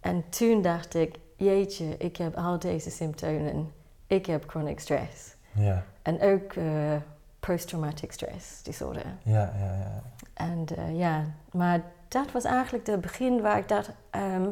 [0.00, 3.72] En toen dacht ik, jeetje, ik heb al deze symptomen.
[4.06, 5.34] Ik heb chronic stress.
[5.52, 6.96] Ja, En ook eh,
[7.40, 9.04] post-traumatic stress disorder.
[9.22, 9.74] ja, ja.
[9.78, 10.02] ja.
[10.34, 14.48] En ja, maar dat was eigenlijk het begin waar ik dacht, ehm,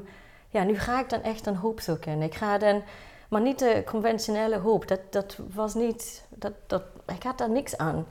[0.48, 2.22] ja, nu ga ik dan echt een hulp zoeken.
[2.22, 2.82] Ik ga dan,
[3.28, 7.76] maar niet de conventionele hulp, dat, dat was niet, dat, dat, ik had daar niks
[7.76, 8.06] aan.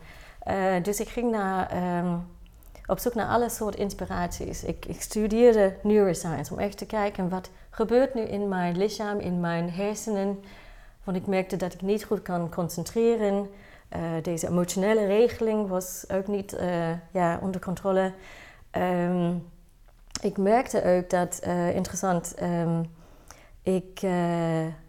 [0.82, 2.16] Dus ik ging naar, ehm,
[2.88, 4.64] op zoek naar alle soorten inspiraties.
[4.64, 9.40] Ik, ik studeerde neuroscience om echt te kijken wat gebeurt nu in mijn lichaam, in
[9.40, 10.44] mijn hersenen.
[11.04, 13.50] Want ik merkte dat ik niet goed kan concentreren.
[13.90, 18.14] Eh, deze emotionele regeling was ook niet eh, ja, onder controle.
[18.72, 19.36] Ehm,
[20.22, 22.84] ik merkte ook dat, eh, interessant, ehm,
[23.62, 24.00] ik,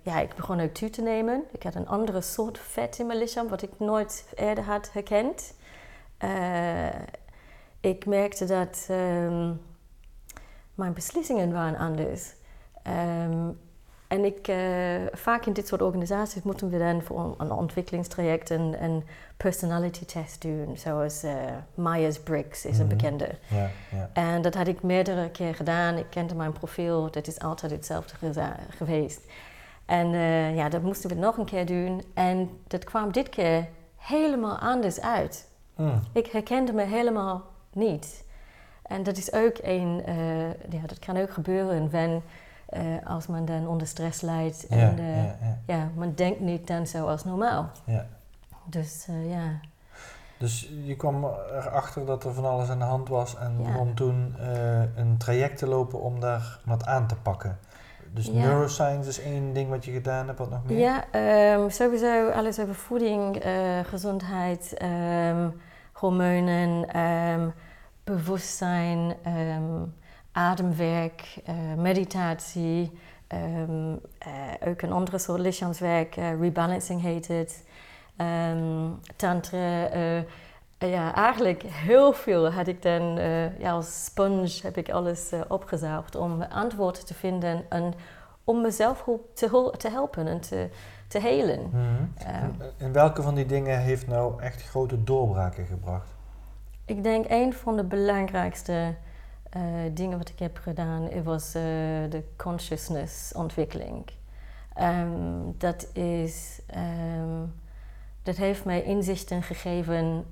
[0.02, 1.44] ja, ik begon ook toe te nemen.
[1.52, 5.54] Ik had een andere soort vet in mijn lichaam, wat ik nooit eerder had herkend.
[7.80, 9.52] Eh, ik merkte dat ehm,
[10.74, 12.34] mijn beslissingen waren anders.
[12.82, 13.48] Ehm,
[14.08, 14.56] en ik, uh,
[15.12, 19.04] vaak in dit soort organisaties moeten we dan voor een ontwikkelingstraject een, een
[19.36, 20.76] personality test doen.
[20.76, 21.32] Zoals uh,
[21.74, 22.96] Myers-Briggs is een mhm.
[22.96, 23.28] bekende.
[23.48, 24.10] Ja, ja.
[24.12, 25.96] En dat had ik meerdere keer gedaan.
[25.96, 27.10] Ik kende mijn profiel.
[27.10, 28.14] Dat is altijd hetzelfde
[28.70, 29.20] geweest.
[29.86, 32.02] En uh, ja, dat moesten we nog een keer doen.
[32.14, 35.48] En dat kwam dit keer helemaal anders uit.
[35.76, 36.00] Mm.
[36.12, 37.44] Ik herkende me helemaal
[37.78, 38.24] niet.
[38.82, 40.02] En dat is ook een,
[40.70, 42.22] ja, dat kan ook gebeuren wanneer
[42.70, 44.66] uh, als men dan onder stress lijdt.
[44.66, 45.90] En ja, uh, ja, ja.
[45.94, 47.70] men denkt niet dan zoals normaal.
[47.84, 48.06] Ja.
[48.64, 49.60] Dus ja.
[50.38, 54.34] Dus je kwam erachter dat er van alles aan de hand was en begon toen
[54.94, 57.58] een traject te lopen om daar wat aan te pakken.
[58.12, 60.78] Dus neuroscience is één ding wat je gedaan hebt, wat nog meer?
[60.78, 61.04] Ja,
[61.54, 63.42] um, sowieso alles over voeding,
[63.82, 65.60] gezondheid, um,
[65.92, 67.52] hormonen, um,
[68.08, 69.16] bewustzijn,
[70.32, 77.64] ademwerk, uh, meditatie, um, uh, ook een andere soort lichaamswerk, uh, rebalancing heet het,
[78.16, 79.88] um, tantra.
[80.78, 83.02] ja, eigenlijk heel veel had ik dan,
[83.58, 87.94] ja, als sponge heb ik alles opgezocht om antwoorden te vinden en
[88.44, 90.68] om mezelf te, te helpen en te,
[91.08, 91.60] te helen.
[91.60, 92.12] Mm -hmm.
[92.78, 96.17] en welke van die dingen heeft nou echt grote doorbraken gebracht?
[96.88, 98.94] Ik denk een van de belangrijkste
[99.56, 101.62] uh, dingen wat ik heb gedaan, was uh,
[102.10, 104.10] de consciousness ontwikkeling.
[104.80, 107.54] Um, dat, is, um,
[108.22, 110.24] dat heeft mij inzichten gegeven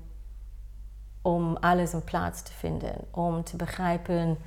[1.21, 4.37] om alles een plaats te vinden, om te begrijpen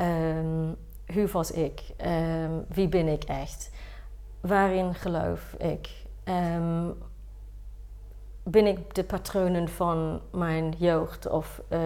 [0.00, 0.76] um,
[1.12, 1.82] hoe was ik,
[2.68, 3.70] wie ben ik echt,
[4.40, 5.88] waarin geloof ik,
[8.48, 11.78] ben ik de patronen van mijn jeugd of uh,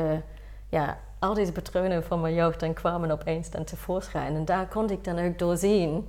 [0.69, 4.35] ja, al deze patronen van mijn jeugd dan kwamen opeens dan tevoorschijn.
[4.35, 6.09] En daar kon ik dan ook doorzien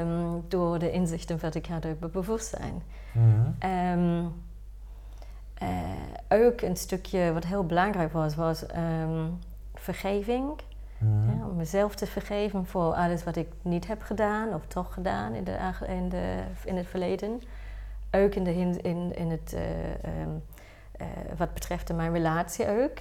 [0.00, 2.82] um, door de inzichten wat ik had over bewustzijn.
[3.12, 4.32] Mm um,
[5.62, 5.68] uh,
[6.28, 9.38] ook een stukje wat heel belangrijk was, was um,
[9.74, 10.50] vergeving.
[10.98, 14.94] Mm ja, om mezelf te vergeven voor alles wat ik niet heb gedaan of toch
[14.94, 15.56] gedaan in, de,
[15.86, 17.42] in, de, in het verleden.
[18.10, 19.60] Ook in, de, in, in het, uh,
[21.00, 22.98] uh, wat betreft mijn relatie ook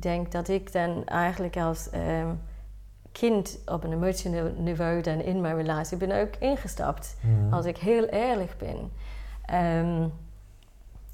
[0.00, 2.40] denk dat ik dan eigenlijk als um,
[3.12, 7.16] kind op een emotioneel niveau dan in mijn relatie ben ook ingestapt.
[7.20, 7.54] Mhm.
[7.54, 8.92] Als ik heel eerlijk ben.
[9.58, 10.12] Um,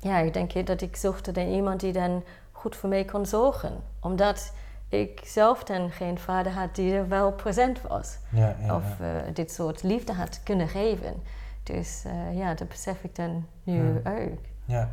[0.01, 3.83] ja, ik denk dat ik zocht naar iemand die dan goed voor mij kon zorgen.
[4.01, 4.53] Omdat
[4.89, 8.19] ik zelf dan geen vader had die er wel present was.
[8.31, 11.23] Ja, ja, of uh, dit soort liefde had kunnen geven.
[11.67, 14.09] Dus uh, ja, dat besef ik dan nu mhm.
[14.09, 14.39] ook.
[14.65, 14.91] Ja.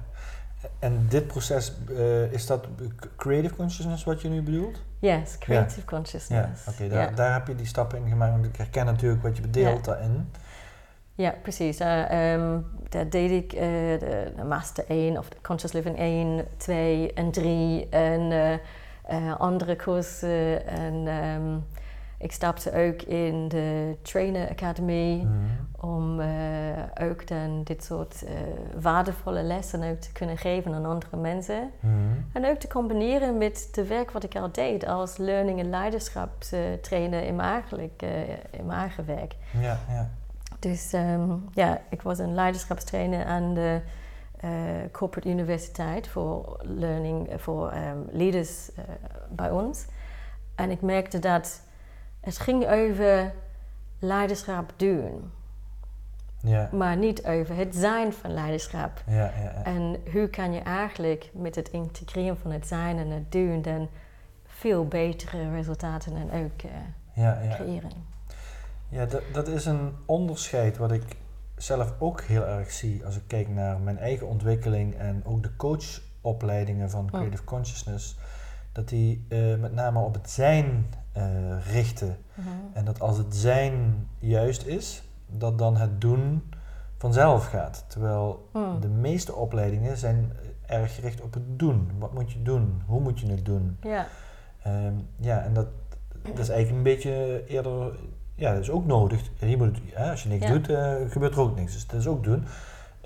[0.79, 2.67] En dit proces, uh, is dat
[3.15, 4.81] creative consciousness wat je nu bedoelt?
[4.99, 6.65] Yes, creative consciousness.
[6.65, 9.35] Ja, oké, daar, daar heb je die stappen in gemaakt, want ik herken natuurlijk wat
[9.35, 10.31] je bedeelt daarin.
[11.15, 11.79] Ja, precies.
[11.79, 16.45] Uh, um, daar deed ik uh, de, de, Master 1 of de Conscious Living 1,
[16.57, 18.59] 2 en 3 en
[19.37, 21.07] andere cursussen en...
[21.07, 21.65] Um,
[22.23, 25.85] ik stapte ook in de Trainer Academy mhm.
[25.85, 26.27] om uh,
[27.01, 28.29] ook dan dit soort uh,
[28.81, 31.71] waardevolle lessen ook te kunnen geven aan andere mensen.
[31.79, 31.93] Mhm.
[32.33, 37.23] En ook te combineren met de werk wat ik al deed als learning- en leiderschapstrainer
[37.23, 39.35] in mijn, eigenlijk, uh, in mijn eigen werk.
[39.61, 40.09] Ja, ja.
[40.59, 43.81] Dus um, ja, ik was een leiderschapstrainer aan de
[44.91, 48.69] Corporate Universiteit voor learning, voor um, leaders
[49.29, 49.85] bij ons.
[50.55, 51.61] En ik merkte dat
[52.23, 53.33] het ging over
[53.99, 55.31] leiderschap doen.
[56.39, 56.69] Ja.
[56.71, 59.03] Maar niet over het zijn van leiderschap.
[59.07, 63.31] Ja, ja, en hoe kan je eigenlijk met het integreren van het zijn en het
[63.31, 63.89] doen dan
[64.45, 66.63] veel betere resultaten en ook
[67.15, 67.91] uh, creëren.
[68.89, 71.03] Ja, dat, dat is een onderscheid wat ik
[71.55, 75.55] zelf ook heel erg zie als ik kijk naar mijn eigen ontwikkeling en ook de
[75.55, 78.17] coachopleidingen van Creative Consciousness.
[78.71, 80.85] Dat die uh, met name op het zijn
[81.17, 81.23] uh,
[81.71, 82.17] richten.
[82.33, 82.47] Mhm.
[82.73, 86.43] En dat als het zijn juist is, dat dan het doen
[86.97, 87.85] vanzelf gaat.
[87.87, 88.79] Terwijl mm.
[88.79, 90.31] de meeste opleidingen zijn
[90.65, 91.91] erg gericht op het doen.
[91.99, 92.81] Wat moet je doen?
[92.85, 93.77] Hoe moet je het doen?
[93.81, 94.07] Ja,
[94.67, 95.67] um, ja en dat,
[96.21, 97.95] dat is eigenlijk een beetje eerder...
[98.35, 99.21] Ja, dat is ook nodig.
[99.39, 101.73] Je moet het, als je niks doet, uh, gebeurt er ook niks.
[101.73, 102.45] Dus dat is ook doen.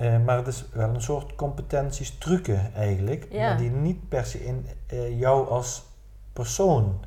[0.02, 4.46] Uh, maar het is wel een soort competenties, trucken eigenlijk, maar die niet per se
[4.46, 5.86] in uh, jou als
[6.34, 7.00] persoon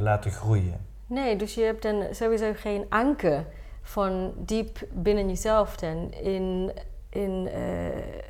[0.00, 0.86] laten groeien.
[1.06, 3.44] Nee, dus je hebt dan sowieso geen anker
[3.82, 6.72] van diep binnen jezelf dan in,
[7.08, 7.54] in uh,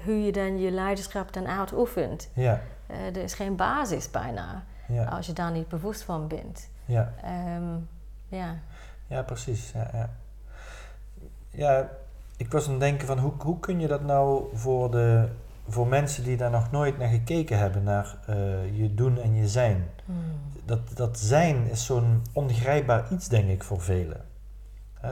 [0.04, 2.30] hoe je dan je leiderschap dan uitoefent.
[2.34, 2.60] Ja.
[2.90, 5.04] Uh, er is geen basis bijna, ja.
[5.04, 6.68] als je daar niet bewust van bent.
[6.84, 7.12] Ja.
[7.22, 7.76] Ehm,
[8.28, 8.54] ja.
[9.06, 9.72] Ja, precies.
[9.72, 10.10] Ja, ja.
[11.50, 11.88] ja,
[12.36, 15.28] ik was aan het denken van hoe, hoe kun je dat nou voor, de,
[15.68, 18.36] voor mensen die daar nog nooit naar gekeken hebben, naar eh,
[18.78, 19.84] je doen en je zijn.
[20.04, 20.16] Hmm.
[20.68, 24.24] Dat, dat zijn is zo'n ongrijpbaar iets, denk ik, voor velen.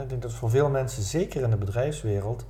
[0.03, 2.47] Ik denk dat voor veel mensen, zeker in de bedrijfswereld,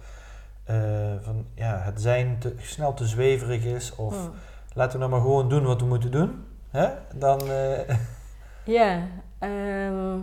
[0.64, 3.94] eh, van, ja, het zijn te, snel te zweverig is.
[3.94, 4.32] Of Hmm.
[4.72, 6.44] laten we nou maar gewoon doen wat we moeten doen.
[6.70, 6.88] Hè?
[7.14, 7.96] Dan, eh,
[8.78, 9.06] Ja,
[9.38, 10.18] ehm,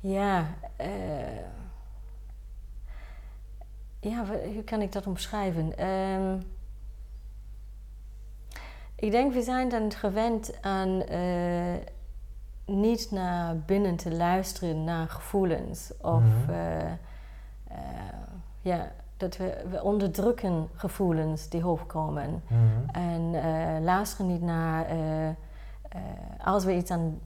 [0.00, 0.46] ja,
[0.76, 1.40] eh,
[4.00, 4.24] ja,
[4.54, 5.78] hoe kan ik dat omschrijven?
[5.78, 6.36] Ehm,
[8.96, 11.74] ik denk we zijn dan gewend aan eh,
[12.66, 16.50] niet naar binnen te luisteren naar gevoelens of Mhm.
[16.52, 17.78] eh, eh,
[18.60, 22.42] ja, dat we, we onderdrukken gevoelens die hoogkomen.
[22.48, 22.96] mhm.
[22.96, 23.30] En
[23.84, 24.86] luisteren niet naar.
[26.44, 27.18] als we iets aan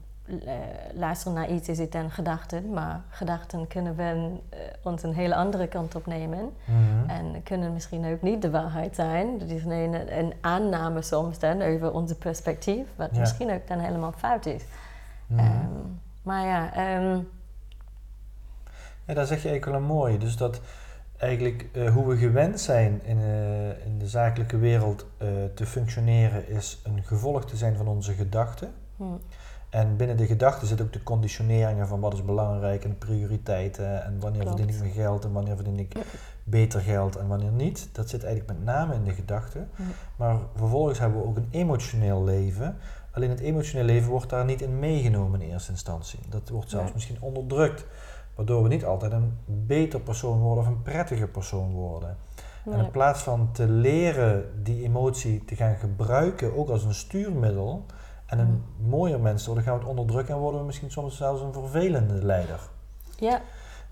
[0.93, 2.69] luisteren naar iets, is het dan gedachten.
[2.73, 6.51] Maar gedachten kunnen we eh, ons een hele andere kant op nemen.
[6.65, 7.09] Mhm.
[7.09, 9.37] En kunnen misschien ook niet de waarheid zijn.
[9.37, 12.87] Dat is een, een aanname soms dan over onze perspectief.
[12.95, 13.19] Wat Ja.
[13.19, 14.63] misschien ook dan helemaal fout is.
[15.35, 15.67] Ehm,
[16.21, 17.19] maar ja, ehm,
[19.05, 20.17] Ja, daar zeg je eigenlijk wel een mooie.
[20.17, 20.61] Dus dat
[21.17, 26.49] eigenlijk eh, hoe we gewend zijn in, eh, in de zakelijke wereld eh, te functioneren,
[26.49, 28.71] is een gevolg te zijn van onze gedachten.
[28.97, 29.03] hm,
[29.69, 34.19] En binnen de gedachten zit ook de conditioneringen van wat is belangrijk en prioriteiten en
[34.19, 34.57] wanneer Klopt.
[34.57, 35.95] verdien ik mijn geld en wanneer verdien ik
[36.43, 37.89] beter geld en wanneer niet.
[37.91, 39.69] Dat zit eigenlijk met name in de gedachten.
[40.15, 42.77] Maar vervolgens hebben we ook een emotioneel leven.
[43.11, 46.19] Alleen het emotioneel leven wordt daar niet in meegenomen in eerste instantie.
[46.29, 47.85] Dat wordt zelfs misschien onderdrukt.
[48.35, 52.17] Waardoor we niet altijd een beter persoon worden of een prettige persoon worden.
[52.65, 57.85] En in plaats van te leren die emotie te gaan gebruiken, ook als een stuurmiddel,
[58.29, 61.41] en een mooier mens worden, gaan we het onderdrukken en worden we misschien soms zelfs
[61.41, 62.59] een vervelende leider.
[63.15, 63.41] ja,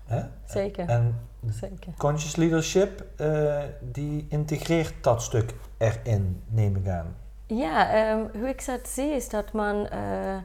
[0.04, 0.22] Hè?
[0.44, 0.88] zeker.
[0.88, 1.92] En zeker.
[1.96, 7.16] conscious leadership, eh, die integreert dat stuk erin, neem ik aan.
[7.46, 10.36] Ja, ehm, hoe ik dat zie is dat man eh,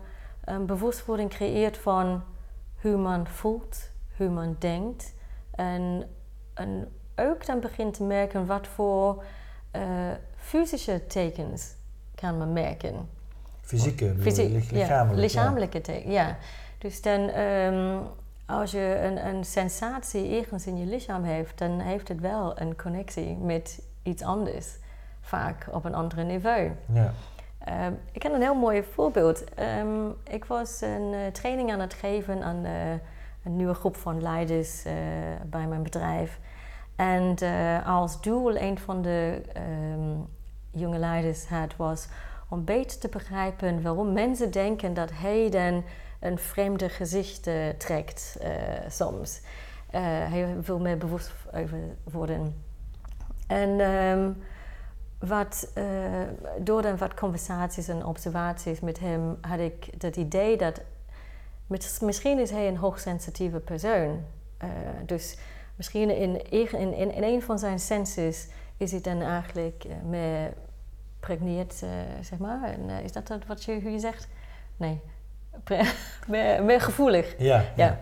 [0.44, 2.24] een bewustwording creëert van
[2.82, 5.14] hoe man voelt, hoe man denkt.
[5.52, 6.10] En,
[6.54, 9.24] en ook dan begint te merken wat voor
[9.72, 9.82] eh,
[10.36, 11.76] fysische tekens
[12.16, 13.10] kan man merken.
[13.64, 15.22] Fysieke, bedoel je, Fysie- lich- ja, lichamelijk.
[15.22, 16.38] lichamelijke tekens, ja.
[16.78, 17.98] Dus dan, ehm,
[18.46, 22.76] als je een, een sensatie ergens in je lichaam heeft, dan heeft het wel een
[22.76, 24.68] connectie met iets anders.
[25.22, 26.72] Vaak op een ander niveau.
[26.94, 27.14] Ja.
[27.66, 29.44] Ehm, ik heb een heel mooi voorbeeld.
[29.54, 32.72] Ehm, ik was een eh, training aan het geven aan eh,
[33.44, 34.94] een nieuwe groep van leiders eh,
[35.46, 36.40] bij mijn bedrijf.
[36.96, 37.36] En
[37.86, 39.42] als doel, een van de
[40.72, 42.08] jonge leiders had, was
[42.54, 45.84] om beter te begrijpen waarom mensen denken dat hij dan
[46.20, 48.52] een vreemde gezicht eh, trekt eh,
[48.90, 49.42] soms.
[49.90, 52.64] Eh, hij wil meer bewust over worden.
[53.48, 54.32] En ehm,
[55.20, 55.74] wat,
[56.60, 60.82] door dan wat conversaties en observaties met hem had ik het idee dat
[62.02, 64.22] misschien is hij een hoogsensitieve persoon.
[65.06, 65.38] Dus
[65.76, 70.54] misschien in, in, in, in een van zijn senses is hij dan eigenlijk meer
[71.28, 71.90] pregneerd, eh,
[72.22, 72.64] zeg maar.
[72.64, 74.28] En, eh, is dat wat je, hoe je zegt?
[74.78, 75.02] Nee,
[76.66, 77.36] meer, gevoelig.
[77.38, 77.64] Ja.
[77.76, 78.00] Ja.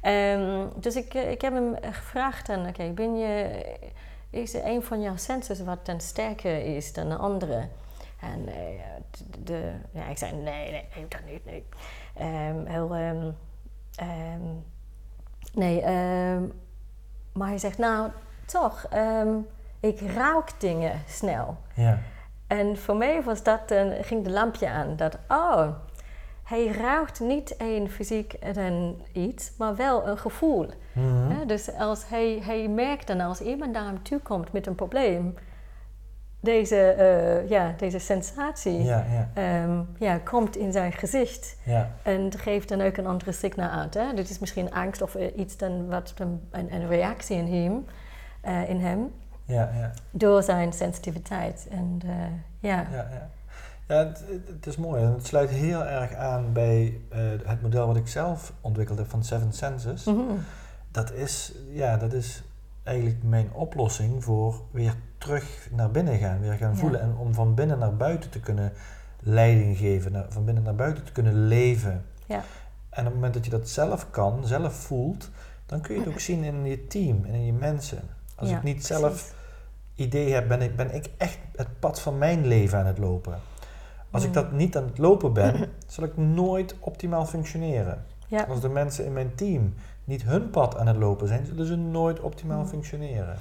[0.00, 3.62] Ehm, dus ik, eh, ik heb hem gevraagd en oké, ben je,
[4.30, 7.68] is er een van jouw senses wat dan sterker is dan de andere?
[8.20, 8.78] En de,
[9.44, 11.64] de- ja, ik zei nee, nee, nee, dat niet, nee.
[12.14, 13.32] Ehm, heel, ehm,
[15.54, 15.82] nee,
[17.32, 18.10] maar hij zegt nou,
[18.46, 18.88] toch,
[19.80, 21.56] ik ruik dingen snel.
[21.74, 21.98] Ja.
[22.46, 24.96] En voor mij was dat, dan ging de lampje aan.
[24.96, 25.68] Dat, oh,
[26.42, 30.66] hij ruikt niet een fysiek dan iets, maar wel een gevoel.
[30.92, 31.46] Mhm.
[31.46, 35.34] Dus als hij, hij merkt dan als iemand naar hem toe komt met een probleem,
[36.40, 41.56] deze, eh, ja, deze sensatie Ja, ja, ehm, ja, komt in zijn gezicht.
[41.62, 41.90] ja.
[42.02, 43.94] En geeft dan ook een andere signaal uit.
[43.94, 44.14] Hè?
[44.14, 47.86] Dit is misschien angst of eh, iets dan wat een, een, een reactie in hem,
[48.40, 49.12] eh, in hem
[49.44, 51.66] Ja, ja, door zijn sensitiviteit.
[51.70, 52.10] En eh,
[52.70, 52.86] ja.
[52.92, 53.28] ja, ja.
[53.88, 54.12] Ja,
[54.54, 55.02] het, is mooi.
[55.02, 59.10] En het sluit heel erg aan bij eh, het model wat ik zelf ontwikkeld heb
[59.10, 60.04] van Seven Senses.
[60.04, 60.20] Mhm.
[60.90, 62.42] Dat is, ja, dat is
[62.82, 66.76] eigenlijk mijn oplossing voor weer terug naar binnen gaan, weer gaan Ja.
[66.78, 67.00] voelen.
[67.00, 68.72] En om van binnen naar buiten te kunnen
[69.20, 72.04] leiding geven, naar- van binnen naar buiten te kunnen leven.
[72.26, 72.42] Ja.
[72.90, 75.30] En op het moment dat je dat zelf kan, zelf voelt,
[75.66, 78.02] dan kun je het ook zien in je team en in je mensen.
[78.34, 78.96] Als Ja, ik niet precies.
[78.96, 79.34] zelf
[79.94, 83.38] idee heb, ben ik, ben ik echt het pad van mijn leven aan het lopen.
[84.10, 88.04] Als ik dat niet aan het lopen ben, zal ik nooit optimaal functioneren.
[88.28, 88.42] Ja.
[88.48, 89.74] Als de mensen in mijn team
[90.04, 92.66] niet hun pad aan het lopen zijn, zullen ze nooit optimaal Mm.
[92.66, 93.36] functioneren.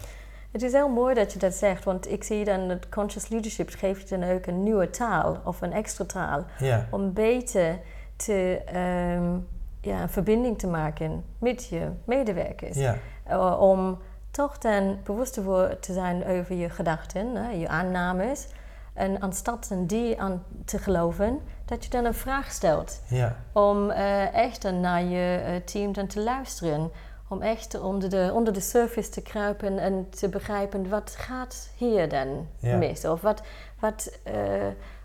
[0.52, 3.70] Het is heel mooi dat je dat zegt, want ik zie dan dat conscious leadership
[3.70, 7.80] geeft je dan ook een nieuwe taal of een extra taal Ja, om beter
[8.16, 9.38] te, ehm,
[9.82, 12.78] ja, een verbinding te maken met je medewerkers.
[12.78, 12.96] ja,
[13.30, 13.98] Uh, om
[14.34, 18.48] toch dan bewust te wo- te zijn over je gedachten, hè, je aannames.
[18.94, 19.24] En
[19.70, 23.02] dan die aan te geloven, dat je dan een vraag stelt.
[23.08, 26.92] ja, Om eh, echt dan naar je eh, team dan te luisteren.
[27.30, 32.10] Om echt onder de, onder de surface te kruipen en te begrijpen wat gaat hier
[32.10, 32.78] dan Ja.
[32.78, 33.06] mis?
[33.06, 33.42] Of wat,
[33.80, 34.34] wat, eh,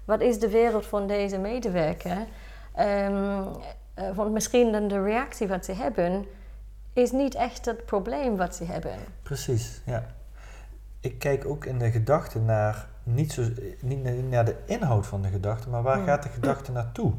[0.05, 2.17] wat is de wereld van deze medewerker?
[2.75, 3.43] Ehm,
[3.95, 6.27] eh, want misschien dan de reactie wat ze hebben
[6.99, 8.93] is niet echt het probleem wat ze hebben.
[9.23, 9.81] precies.
[9.87, 10.07] Ja.
[11.01, 13.43] Ik kijk ook in de gedachten naar, niet, zo,
[13.81, 17.13] niet na- naar de inhoud van de gedachte, maar waar gaat de gedachte naartoe?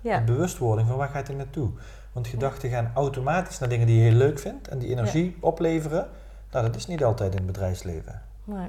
[0.00, 1.70] Ja, De bewustwording van waar gaat hij naartoe?
[2.12, 6.08] Want gedachten gaan automatisch naar dingen die je heel leuk vindt en die energie opleveren.
[6.50, 8.22] Nou, dat is niet altijd in het bedrijfsleven.
[8.44, 8.68] nee.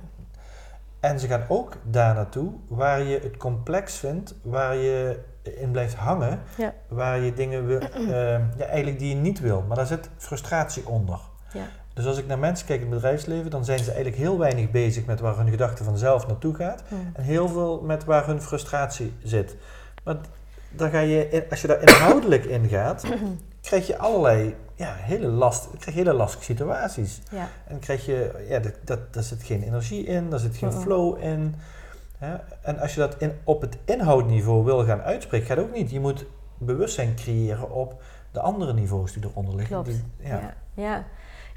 [0.99, 5.20] En ze gaan ook daar naartoe waar je het complex vindt, waar je
[5.58, 6.74] in blijft hangen, Ja.
[6.88, 8.10] waar je dingen wil, eh,
[8.58, 9.64] ja, eigenlijk die je niet wil.
[9.68, 11.20] Maar daar zit frustratie onder.
[11.54, 11.68] Ja.
[11.93, 14.72] Dus als ik naar mensen kijk in het bedrijfsleven, dan zijn ze eigenlijk heel weinig
[14.72, 16.84] bezig met waar hun gedachte vanzelf naartoe gaat.
[16.88, 16.95] Hm.
[17.14, 19.56] En heel veel met waar hun frustratie zit.
[20.04, 20.16] Maar
[20.70, 23.04] dan ga je, als je daar inhoudelijk in gaat,
[23.62, 27.22] krijg je allerlei ja, hele, last, krijg hele lastige situaties.
[27.32, 27.47] Ja.
[27.68, 31.24] En krijg je, ja, dat, dat, daar zit geen energie in, daar zit geen flow
[31.24, 31.56] in.
[32.61, 35.91] En als je dat in, op het inhoudniveau wil gaan uitspreken, gaat ook niet.
[35.91, 36.26] Je moet
[36.57, 38.01] bewustzijn creëren op
[38.32, 39.74] de andere niveaus die eronder liggen.
[39.84, 39.88] Klopt.
[40.17, 40.39] Die- Ja.
[40.39, 40.53] ja.
[40.74, 41.05] Ja.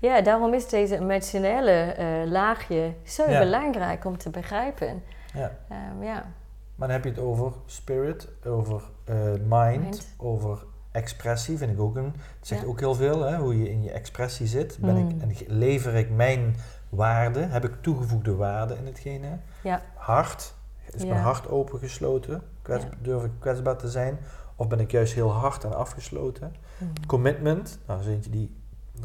[0.01, 0.21] Ja.
[0.21, 3.39] daarom is deze emotionele eh, laagje zo Ja.
[3.39, 5.03] belangrijk om te begrijpen.
[5.35, 5.51] Ja.
[5.69, 6.27] Ehm, ja.
[6.75, 9.15] Maar dan heb je het over spirit, over eh,
[9.49, 10.15] mind, Mind.
[10.17, 12.05] over expressie, vind ik ook een.
[12.39, 14.79] Het zegt ook heel veel, hè, hoe je in je expressie zit.
[14.81, 15.09] Ben Mm.
[15.09, 16.57] ik, en ge- lever ik mijn
[16.97, 17.41] waarde?
[17.41, 19.39] Heb ik toegevoegde waarde in hetgene?
[19.63, 19.83] Ja.
[19.95, 20.55] Hart,
[20.91, 22.43] is mijn hart opengesloten?
[22.63, 22.85] Kwets.
[23.03, 24.19] Durf ik kwetsbaar te zijn?
[24.57, 26.55] Of ben ik juist heel hard en afgesloten?
[26.79, 26.85] Hm.
[27.07, 28.57] Commitment, nou, dat is eentje die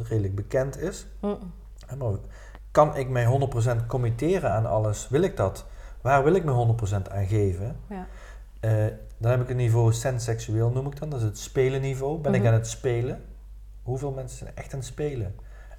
[0.08, 1.08] redelijk bekend is.
[1.88, 2.12] Hè, Maar
[2.72, 5.10] kan ik mij 100% committeren aan alles?
[5.10, 5.66] Wil ik dat?
[6.02, 7.76] Waar wil ik me 100% aan geven?
[7.90, 8.06] Ja.
[8.60, 8.86] Eh,
[9.18, 11.10] dan heb ik een niveau sensexueel, noem ik dan.
[11.10, 12.20] Dat is het spelenniveau.
[12.20, 12.48] Ben ik Mhm.
[12.50, 13.24] aan het spelen?
[13.84, 15.36] Hoeveel mensen zijn echt aan het spelen?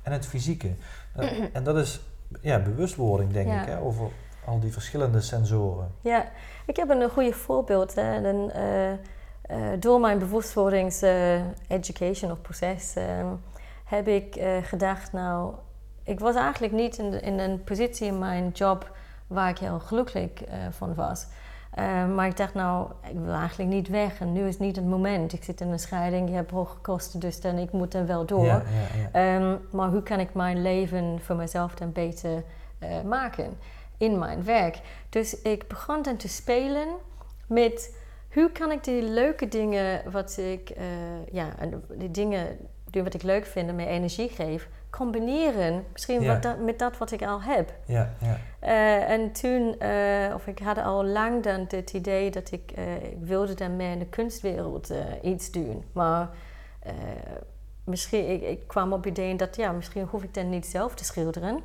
[0.09, 0.71] En het fysieke.
[1.17, 2.01] Eh, en dat is
[2.41, 3.61] ja, bewustwording, denk Ja.
[3.63, 4.09] ik, hè, over
[4.45, 5.91] al die verschillende sensoren.
[6.01, 6.25] Ja,
[6.67, 7.95] ik heb een goede voorbeeld.
[7.95, 8.25] Hè.
[8.25, 8.99] En, eh, eh,
[9.81, 13.27] door mijn bewustwordings eh, education of proces ehm,
[13.85, 15.55] heb ik gedacht, nou,
[16.05, 18.91] ik was eigenlijk niet in, de- in een positie in mijn job
[19.27, 20.31] waar ik heel gelukkig
[20.71, 21.27] van was.
[21.71, 24.85] Eh, maar ik dacht, nou, ik wil eigenlijk niet weg en nu is niet het
[24.85, 25.33] moment.
[25.33, 28.27] Ik zit in een scheiding, je hebt hoge kosten, dus dan, ik moet dan wel
[28.27, 28.45] door.
[28.45, 29.37] Ja, ja, ja.
[29.37, 32.45] Ehm, maar hoe kan ik mijn leven voor mezelf dan beter
[32.79, 33.57] eh, maken
[33.97, 34.81] in mijn werk?
[35.09, 36.89] Dus ik begon dan te spelen
[37.47, 37.97] met
[38.33, 40.85] hoe kan ik die leuke dingen wat ik, eh,
[41.33, 41.49] ja,
[41.95, 42.57] die dingen
[42.91, 45.85] doen wat ik leuk vind en mij energie geef, combineren.
[45.93, 46.33] Misschien Ja.
[46.33, 47.73] wat dat, met dat wat ik al heb.
[47.85, 48.39] ja, ja.
[48.59, 52.95] Eh, en toen, eh, of ik had al lang dan het idee dat ik, eh,
[52.97, 54.93] ik wilde dan meer in de kunstwereld
[55.23, 55.85] iets doen.
[55.93, 56.29] Maar
[57.85, 61.05] misschien, ik, ik kwam op ideeën dat ja, misschien hoef ik dan niet zelf te
[61.05, 61.61] schilderen.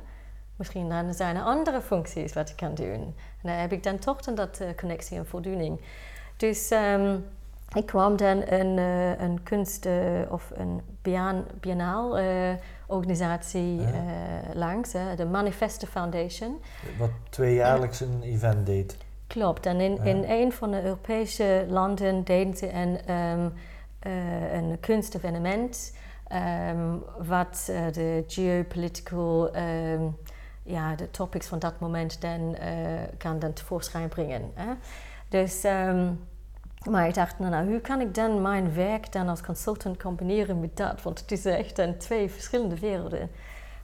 [0.56, 2.94] Misschien dan zijn er andere functies wat ik kan doen.
[2.94, 5.80] En daar heb ik dan toch dan dat connectie en voldoening.
[6.36, 7.16] Dus ehm,
[7.74, 8.76] ik kwam dan een,
[9.22, 9.88] een kunst-
[10.28, 12.16] of een bian- biennaal
[12.86, 13.86] organisatie Ja.
[13.86, 16.60] eh, langs, hè, de Manifesto Foundation.
[16.98, 18.96] Wat tweejaarlijks een event deed.
[19.26, 25.92] Klopt, en in, in een van de Europese landen deden ze een, eh, een kunstevenement
[26.28, 30.02] ehm, wat eh, de geopolitical, ehm,
[30.62, 32.56] ja, de topics van dat moment dan
[33.18, 34.50] kan dan tevoorschijn brengen.
[34.54, 34.72] Hè?
[35.28, 35.64] Dus,
[36.90, 40.60] maar ik dacht, nou, nou, hoe kan ik dan mijn werk dan als consultant combineren
[40.60, 41.02] met dat?
[41.02, 43.30] Want het is echt dan twee verschillende werelden.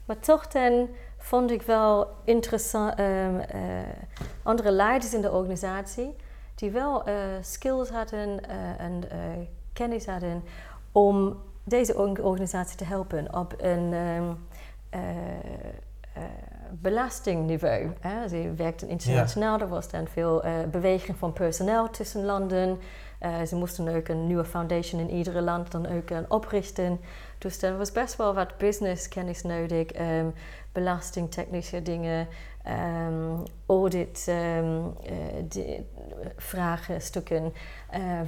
[0.05, 0.89] Maar toch dan
[1.19, 3.61] vond ik wel interessant, ehm, eh,
[4.43, 6.15] andere leiders in de organisatie
[6.55, 9.03] die wel eh, skills hadden eh, en
[9.73, 10.43] kennis hadden
[10.93, 14.33] om deze org- organisatie te helpen op een ehm,
[14.91, 15.01] eh,
[16.13, 16.23] eh,
[16.73, 17.93] belastingniveau.
[18.01, 18.29] Hè.
[18.29, 22.79] Ze werkten internationaal, er was dan veel eh, beweging van personeel tussen landen.
[23.19, 27.01] Eh, ze moesten ook een nieuwe foundation in iedere land dan ook eh, oprichten.
[27.39, 30.27] Dus er was best wel wat business kennis nodig, ehm,
[30.73, 32.29] belastingtechnische dingen,
[33.09, 34.27] um, audit
[34.59, 34.95] um,
[36.37, 37.53] vraagstukken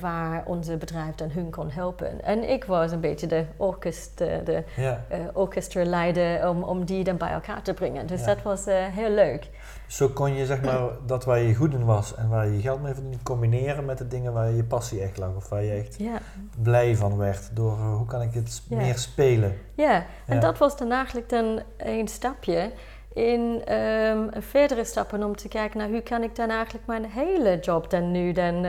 [0.01, 2.25] waar onze bedrijf dan hun kon helpen.
[2.25, 5.05] En ik was een beetje de, orkest, de ja.
[5.33, 8.07] orchestraleider om, om die dan bij elkaar te brengen.
[8.07, 9.49] Dus dat was heel leuk.
[9.87, 12.83] Zo kon je zeg maar dat waar je goed in was en waar je geld
[12.83, 15.97] mee verdiende combineren met de dingen waar je passie echt lag of waar je echt
[15.99, 16.19] ja.
[16.63, 19.59] blij van werd door hoe kan ik het meer spelen.
[19.75, 22.71] Ja, en dat was dan eigenlijk dan een stapje
[23.15, 27.59] in um, verdere stappen om te kijken naar hoe kan ik dan eigenlijk mijn hele
[27.61, 28.65] job dan nu dan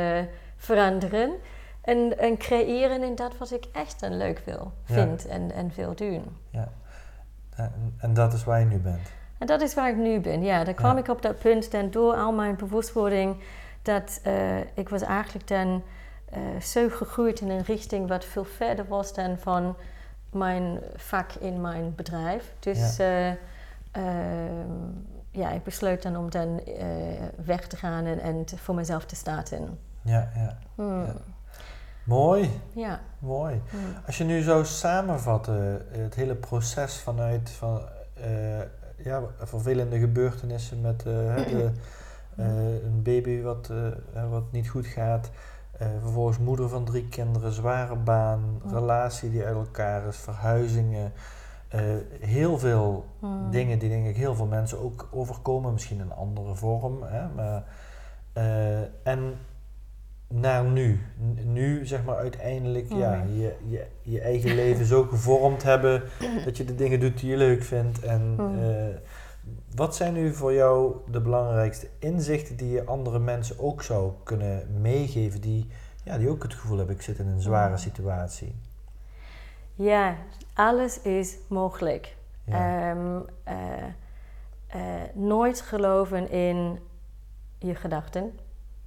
[0.64, 1.32] veranderen
[1.82, 5.95] en, en creëren in dat wat ik echt dan leuk wil, vind en, en wil
[5.95, 6.38] doen.
[6.49, 6.72] Ja,
[7.55, 9.11] en, en, dat is waar je nu bent.
[9.38, 10.64] En dat is waar ik nu ben, ja.
[10.64, 13.36] Dan kwam ik op dat punt dan door al mijn bewustwording
[13.82, 15.84] dat uh, ik was eigenlijk dan
[16.34, 19.76] uh, zo gegroeid in een richting wat veel verder was dan van
[20.32, 22.53] mijn vak in mijn bedrijf.
[22.59, 23.38] Dus ja.
[23.91, 24.89] Ehm,
[25.34, 26.75] ja, ik besloot dan om dan uh,
[27.45, 29.79] weg te gaan en, en voor mezelf te starten.
[30.01, 30.57] Ja, ja.
[30.75, 31.05] Hmm.
[31.05, 31.13] ja.
[32.03, 32.61] Mooi.
[32.73, 32.99] Ja.
[33.19, 33.61] Mooi.
[33.69, 33.79] Hmm.
[34.05, 37.81] Als je nu zou samenvatten, het hele proces vanuit van,
[38.25, 38.59] uh,
[38.97, 41.71] ja, vervelende gebeurtenissen met uh, de,
[42.86, 43.71] een baby wat,
[44.29, 45.29] wat niet goed gaat,
[46.01, 48.73] vervolgens moeder van drie kinderen, zware baan, hmm.
[48.73, 51.13] relatie die uit elkaar is, verhuizingen.
[51.76, 51.82] Uh,
[52.19, 53.51] heel veel hmm.
[53.51, 57.03] dingen die denk ik heel veel mensen ook overkomen, misschien in een andere vorm.
[57.03, 57.63] Hè, maar,
[58.38, 59.34] uh, en
[60.28, 60.99] naar nu.
[61.45, 62.99] Nu zeg maar uiteindelijk hmm.
[62.99, 66.03] ja, je, je, je eigen leven zo gevormd hebben
[66.45, 67.99] dat je de dingen doet die je leuk vindt.
[67.99, 68.59] En hmm.
[68.59, 68.95] uh,
[69.76, 74.67] wat zijn nu voor jou de belangrijkste inzichten die je andere mensen ook zou kunnen
[74.82, 75.67] meegeven die,
[76.03, 78.55] ja, die ook het gevoel hebben ik zit in een zware situatie?
[79.76, 80.15] Ja,
[80.53, 82.15] alles is mogelijk.
[82.45, 83.55] Ehm, eh,
[84.67, 84.82] eh,
[85.13, 86.80] nooit geloven in
[87.57, 88.39] je gedachten.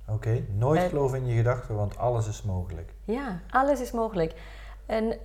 [0.09, 2.93] Oké, nooit uh, geloven in je gedachten, want alles is mogelijk.
[3.05, 4.35] Ja, alles is mogelijk.
[4.87, 5.25] En,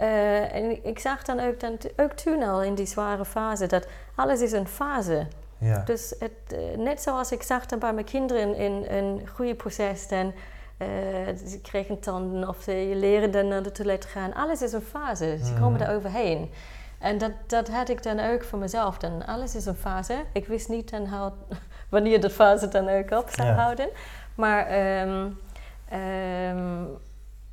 [0.51, 4.41] en ik zag dan ook, dan ook toen al in die zware fase dat alles
[4.41, 5.27] is een fase.
[5.57, 5.83] Ja.
[5.83, 10.33] Dus het, net zoals ik zag dan bij mijn kinderen in een goede proces, dan
[11.47, 14.33] ze kregen tanden of ze leren dan naar de toilet gaan.
[14.33, 15.37] Alles is een fase.
[15.43, 15.85] Ze komen mm.
[15.85, 16.49] er overheen.
[16.99, 18.97] En dat, dat had ik dan ook voor mezelf.
[18.97, 20.23] Dan alles is een fase.
[20.33, 21.33] Ik wist niet dan how,
[21.89, 23.89] wanneer de fase dan ook op zou houden.
[24.35, 25.37] Maar, um,
[25.93, 26.87] um,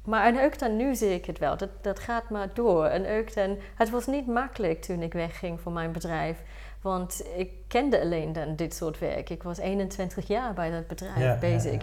[0.05, 1.57] maar en ook dan nu zie ik het wel.
[1.57, 2.85] Dat, dat gaat maar door.
[2.85, 6.39] En ook dan, het was niet makkelijk toen ik wegging van mijn bedrijf.
[6.83, 9.31] Want ik kende alleen dan dit soort werk.
[9.31, 11.83] Ik was 21 jaar bij dat bedrijf bezig.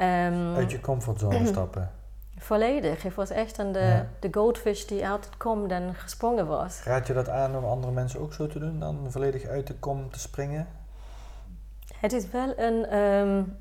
[0.00, 1.90] Um, Uit je comfortzone stappen.
[2.38, 3.02] Volledig.
[3.02, 6.82] Het was echt aan de, de goldfish die altijd komt en gesprongen was.
[6.84, 9.74] Raad je dat aan om andere mensen ook zo te doen, dan volledig uit de
[9.74, 10.66] kom te springen?
[11.96, 13.56] Het is wel een um,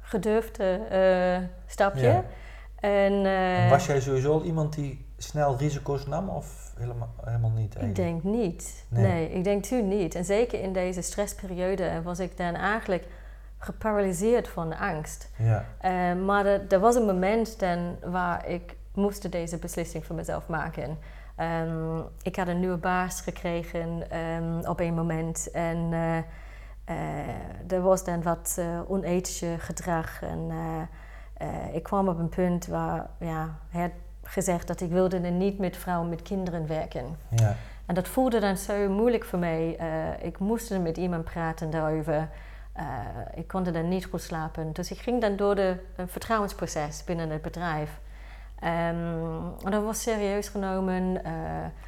[0.00, 2.06] gedurfde uh, stapje.
[2.06, 2.24] Ja.
[2.80, 7.76] En, uh, was jij sowieso al iemand die snel risico's nam of helemaal, helemaal niet?
[7.76, 7.98] Eigenlijk?
[7.98, 8.84] Ik denk niet.
[8.88, 9.06] Nee.
[9.06, 10.14] nee, ik denk toen niet.
[10.14, 13.06] En zeker in deze stressperiode was ik dan eigenlijk
[13.64, 15.30] geparalyseerd van angst.
[15.36, 15.64] Ja.
[15.84, 20.98] Uh, maar er, was een moment dan waar ik moest deze beslissing voor mezelf maken.
[21.40, 26.16] Um, ik had een nieuwe baas gekregen um, op een moment en uh,
[26.88, 30.22] uh, er was dan wat onethische gedrag.
[30.22, 30.50] En
[31.72, 33.90] ik kwam op een punt waar ja, hij had
[34.22, 37.16] gezegd dat ik wilde niet met vrouwen met kinderen werken.
[37.28, 37.56] Ja.
[37.86, 39.78] En dat voelde dan zo moeilijk voor mij.
[40.22, 42.28] ik moest er met iemand praten daarover.
[42.78, 42.84] Uh,
[43.34, 44.72] ik kon dan niet goed slapen.
[44.72, 48.00] Dus ik ging dan door de, een vertrouwensproces binnen het bedrijf.
[48.64, 51.20] Um, dat was serieus genomen.
[51.26, 51.30] Uh,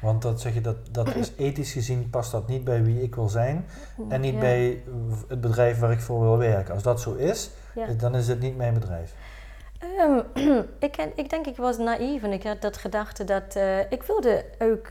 [0.01, 3.15] Want dat zeg je, dat, dat is ethisch gezien past dat niet bij wie ik
[3.15, 3.65] wil zijn
[4.09, 4.83] en niet bij
[5.27, 6.73] het bedrijf waar ik voor wil werken.
[6.73, 7.49] Als dat zo is,
[7.97, 9.13] dan is het niet mijn bedrijf.
[9.99, 10.23] Um,
[10.79, 14.45] ik, ik denk ik was naïef en ik had dat gedachte dat uh, ik wilde
[14.59, 14.87] ook,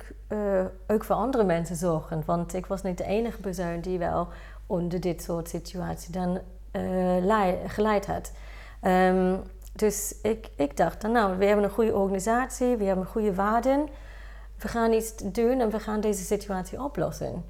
[0.86, 2.22] ook voor andere mensen zorgen.
[2.26, 4.28] Want ik was niet de enige persoon die wel
[4.66, 6.40] onder dit soort situatie dan
[6.72, 8.32] uh, geleid had.
[8.82, 9.42] Um,
[9.72, 13.88] dus ik, ik dacht dan, nou, we hebben een goede organisatie, we hebben goede waarden.
[14.58, 17.44] We gaan iets doen en we gaan deze situatie oplossen.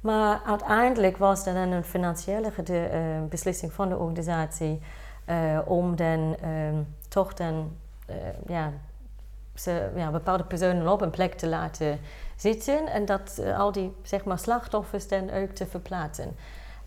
[0.00, 4.80] Maar uiteindelijk was dan een financiële uh, beslissing van de organisatie
[5.28, 7.76] uh, om dan um, toch dan
[8.46, 8.72] ja,
[9.54, 11.98] ze, ja, bepaalde personen op een plek te laten
[12.36, 16.36] zitten en dat uh, al die zeg maar, slachtoffers dan ook te verplaatsen.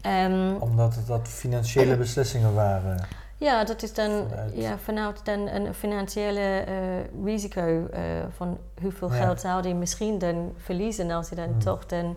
[0.06, 3.08] Um, Omdat het dat financiële beslissingen waren.
[3.38, 8.00] Ja, dat is dan vanuit, ja, vanuit dan een financiële uh, risico uh,
[8.36, 9.16] van hoeveel ja.
[9.16, 11.60] geld zou hij misschien dan verliezen als hij dan mm.
[11.60, 12.16] toch dan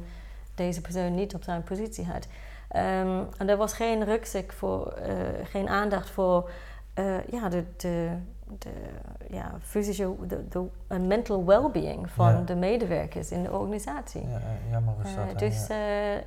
[0.55, 2.27] deze persoon niet op zijn positie had.
[2.69, 6.51] Ehm, en er was geen rugzak voor, eh, geen aandacht voor
[7.31, 8.09] ja, de, de,
[8.59, 8.71] de
[9.31, 14.23] ja, fysische, de, de mental well-being van de medewerkers in de organisatie.
[14.29, 14.41] Ja,
[14.71, 15.39] jammer is dat.
[15.39, 15.67] dus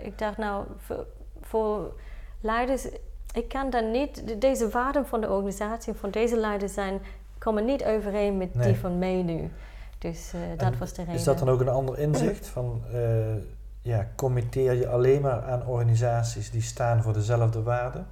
[0.05, 1.05] ik dacht nou, voor,
[1.41, 1.93] voor
[2.41, 2.87] leiders,
[3.33, 6.99] ik kan dan niet, deze waarden van de organisatie, van deze leiders zijn,
[7.37, 9.51] komen niet overeen met die van mij nu.
[9.97, 11.15] Dus uh, dat was de reden.
[11.15, 12.47] Is dat dan ook een ander inzicht?
[12.47, 12.81] Van,
[13.81, 18.07] ja, committeer je alleen maar aan organisaties die staan voor dezelfde waarden?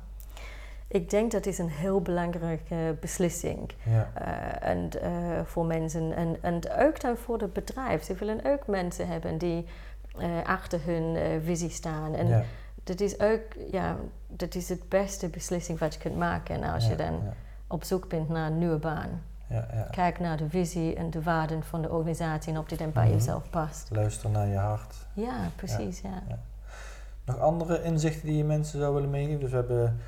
[0.91, 4.11] Ik denk dat is een heel belangrijke beslissing ja.
[4.21, 4.89] uh, en,
[5.45, 6.15] voor mensen.
[6.15, 8.03] En, en ook dan voor het bedrijf.
[8.03, 9.65] Ze willen ook mensen hebben die
[10.43, 12.15] achter hun visie staan.
[12.15, 12.43] En ja.
[12.83, 13.95] dat is ook ja,
[14.27, 17.21] dat is het beste beslissing wat je kunt maken als je dan
[17.67, 19.21] op zoek bent naar een nieuwe baan.
[19.49, 19.87] Ja, ja.
[19.91, 23.05] Kijk naar de visie en de waarden van de organisatie en of die dan bij
[23.05, 23.13] mhm.
[23.13, 23.89] jezelf past.
[23.91, 24.95] Luister naar je hart.
[25.13, 26.23] Ja, precies, ja.
[27.25, 29.39] Nog andere inzichten die je mensen zou willen meegeven?
[29.39, 29.99] Dus we hebben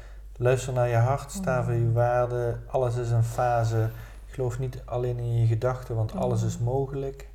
[0.41, 1.93] luister naar je hart, sta voor je mhm.
[1.93, 3.89] waarden, alles is een fase.
[4.25, 6.47] Geloof niet alleen in je gedachten, want alles mhm.
[6.47, 7.27] is mogelijk.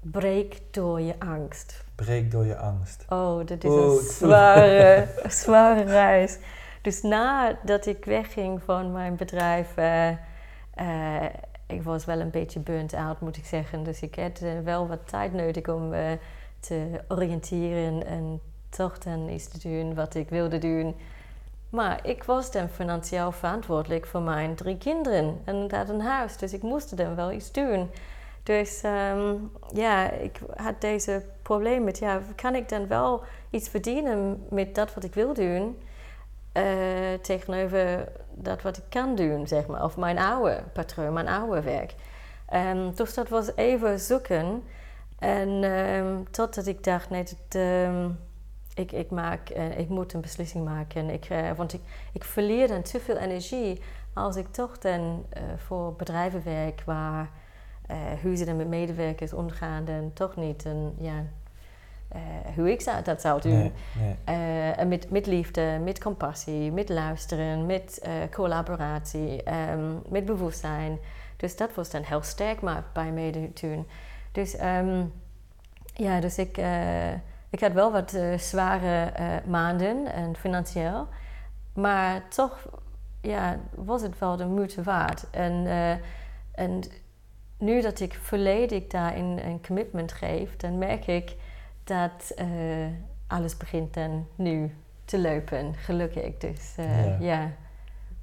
[0.00, 1.84] Breek door je angst.
[1.94, 3.04] Breek door je angst.
[3.08, 5.08] Oh, dat is een zware,
[5.42, 6.38] zware reis.
[6.82, 11.22] Dus nadat ik wegging van mijn bedrijf, uh, uh,
[11.66, 13.82] ik was wel een beetje burnt out, moet ik zeggen.
[13.82, 15.92] Dus ik had uh, wel wat tijd nodig om
[16.60, 20.94] te oriënteren en toch dan iets te doen wat ik wilde doen.
[21.74, 26.36] Maar ik was dan financieel verantwoordelijk voor mijn drie kinderen en dat een huis.
[26.36, 27.90] Dus ik moest dan wel iets doen.
[28.42, 34.46] Dus um, ja, ik had deze probleem met, ja, kan ik dan wel iets verdienen
[34.50, 35.76] met dat wat ik wil doen?
[36.54, 39.84] uh, tegenover dat wat ik kan doen, zeg maar.
[39.84, 41.94] Of mijn oude patroon, mijn oude werk.
[42.54, 44.62] Um, dus dat was even zoeken.
[45.18, 47.60] En um, totdat ik dacht, nee, dat,
[48.74, 51.10] ik, ik, maak, uh, ik moet een beslissing maken.
[51.10, 51.80] Ik, uh, want ik,
[52.12, 53.80] ik verlier dan te veel energie
[54.12, 57.28] als ik toch dan voor bedrijven werk waar
[58.22, 61.24] hoe ze dan met medewerkers omgaan, dan toch niet een, ja,
[62.14, 62.20] uh,
[62.56, 63.72] hoe ik zou, dat zou doen.
[63.96, 70.98] Nee, Uh, met, met liefde, met compassie, met luisteren, met uh, collaboratie, um, met bewustzijn.
[71.36, 73.86] Dus dat was dan heel sterk maar bij mij toen.
[74.32, 75.12] Dus um,
[75.94, 76.58] ja, dus ik,
[77.54, 79.12] ik had wel wat zware
[79.46, 81.08] maanden en financieel.
[81.74, 82.68] Maar toch
[83.20, 85.30] ja, was het wel de moeite waard.
[85.30, 85.66] En,
[86.52, 86.82] en
[87.58, 91.36] nu dat ik volledig daarin een commitment geef, dan merk ik
[91.84, 92.34] dat
[93.26, 94.74] alles begint dan nu
[95.04, 96.36] te lopen, gelukkig.
[96.38, 97.50] Dus ja, ja.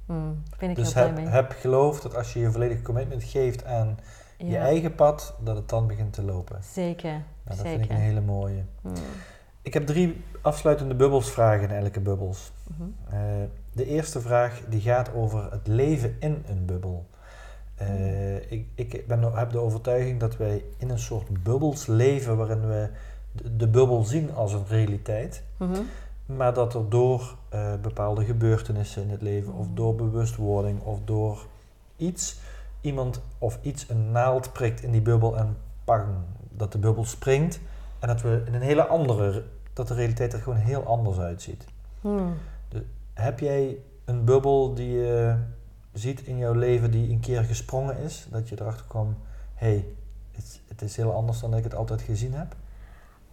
[0.06, 1.26] Mm, ben ik dus mee.
[1.26, 3.98] heb geloof dat als je je volledige commitment geeft aan
[4.36, 6.62] je eigen pad, dat het dan begint te lopen.
[6.62, 7.70] Zeker, nou, dat zeker.
[7.70, 8.64] vind ik een hele mooie.
[8.80, 8.92] Mm.
[9.62, 12.52] Ik heb drie afsluitende bubbelsvragen in elke bubbels.
[12.66, 13.18] Mm -hmm.
[13.18, 17.06] uh, de eerste vraag die gaat over het leven in een bubbel.
[17.82, 22.66] Uh, ik, ik ben, heb de overtuiging dat wij in een soort bubbels leven waarin
[22.66, 22.88] we
[23.56, 25.42] de, bubbel zien als een realiteit.
[25.56, 25.80] Mhm.
[26.26, 31.46] Maar dat er door uh, bepaalde gebeurtenissen in het leven, of door bewustwording, of door
[31.96, 32.40] iets,
[32.80, 36.06] iemand of iets een naald prikt in die bubbel en pang,
[36.62, 37.60] dat de bubbel springt.
[37.98, 41.64] En dat we in een hele andere, dat de realiteit er gewoon heel anders uitziet.
[42.00, 42.34] Hmm.
[42.68, 42.82] Dus
[43.14, 45.36] heb jij een bubbel die je
[45.92, 48.26] ziet in jouw leven die een keer gesprongen is?
[48.30, 49.16] Dat je erachter kwam,
[49.54, 49.86] hé, hey,
[50.32, 52.54] het, het is heel anders dan ik het altijd gezien heb?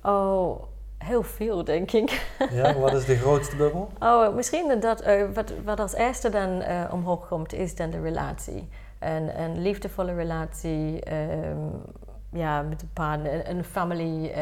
[0.03, 0.63] Oh,
[0.97, 2.35] heel veel, denk ik.
[2.51, 3.89] Ja, wat is de grootste bubbel?
[3.99, 8.01] Oh, misschien dat uh, wat, wat als eerste dan uh, omhoog komt, is dan de
[8.01, 8.67] relatie.
[8.99, 11.71] Een, een liefdevolle relatie um,
[12.31, 14.29] ja, met een partner, een familie.
[14.29, 14.37] Uh,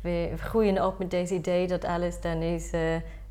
[0.00, 2.72] we groeien op met deze idee dat alles dan is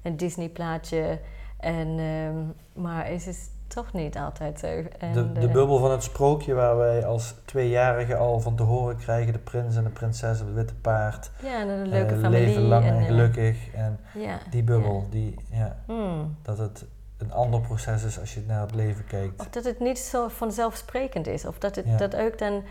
[0.02, 1.20] een Disney-plaatje.
[1.60, 4.68] En, um, maar is het toch niet altijd zo.
[4.98, 8.98] En de, de, bubbel van het sprookje waar wij als tweejarigen al van te horen
[8.98, 11.32] krijgen, de prins en de prinses op het witte paard.
[11.44, 12.46] Ja, en een leuke uh, familie.
[12.46, 13.74] Leven lang en, en gelukkig.
[13.74, 16.36] En ja, die bubbel, die, ja, hmm.
[16.42, 16.86] dat het
[17.18, 19.40] een ander proces is als je naar het leven kijkt.
[19.40, 21.46] Of dat het niet zo vanzelfsprekend is.
[21.46, 22.64] Of dat het dat ook dan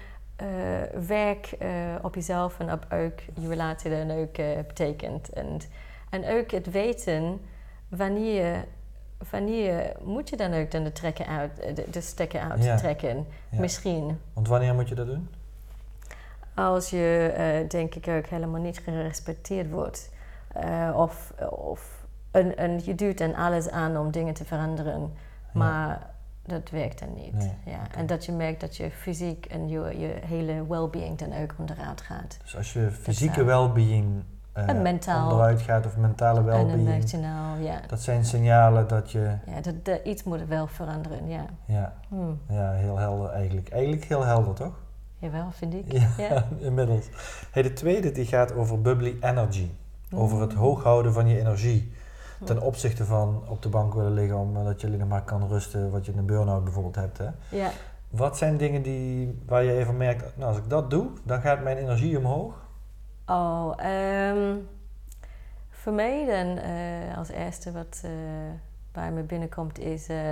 [0.42, 0.48] uh,
[1.06, 1.68] werk uh,
[2.02, 4.36] op jezelf en op ook je relatie dan ook
[4.66, 5.28] betekent.
[5.28, 5.60] En,
[6.10, 7.40] en ook het weten
[7.88, 8.60] wanneer je
[9.30, 13.26] wanneer moet je dan ook dan de, trekken uit, de, de stekker uit trekken?
[13.50, 14.20] Misschien.
[14.32, 15.28] Want wanneer moet je dat doen?
[16.54, 20.10] Als je, uh, denk ik, ook helemaal niet gerespecteerd wordt.
[20.64, 25.12] Uh, of of een, een, je duwt dan alles aan om dingen te veranderen.
[25.52, 26.10] Maar
[26.48, 27.50] dat werkt dan niet.
[27.64, 27.78] ja.
[27.96, 32.00] En dat je merkt dat je fysiek en je, je hele well-being dan ook onderuit
[32.00, 32.38] gaat.
[32.42, 34.22] Dus als je fysieke well-being
[34.52, 35.22] eh, En mentaal.
[35.30, 37.80] onderuit gaat of mentale emotioneel, ja.
[37.86, 41.44] Dat zijn signalen dat je, Ja, dat, dat iets moet wel veranderen, ja.
[41.66, 42.40] ja, Hmm.
[42.48, 43.68] ja, heel helder eigenlijk.
[43.68, 44.78] Eigenlijk heel helder, toch?
[45.18, 45.92] Jawel, vind ik.
[45.92, 46.44] Ja, Ja.
[46.66, 47.08] inmiddels.
[47.50, 49.70] Hey, de tweede die gaat over bubbly energy.
[50.14, 50.58] Over het Mm.
[50.58, 51.92] hoog houden van je energie.
[52.44, 55.90] Ten opzichte van op de bank willen liggen omdat je alleen nog maar kan rusten,
[55.90, 57.18] wat je in een burn-out bijvoorbeeld hebt.
[57.18, 57.28] Hè?
[57.50, 57.70] Ja.
[58.10, 61.62] Wat zijn dingen die, waar je even merkt, nou als ik dat doe, dan gaat
[61.62, 62.66] mijn energie omhoog?
[63.26, 64.56] Oh, ehm,
[65.70, 68.10] voor mij dan eh, als eerste wat eh,
[68.92, 70.30] bij me binnenkomt is eh,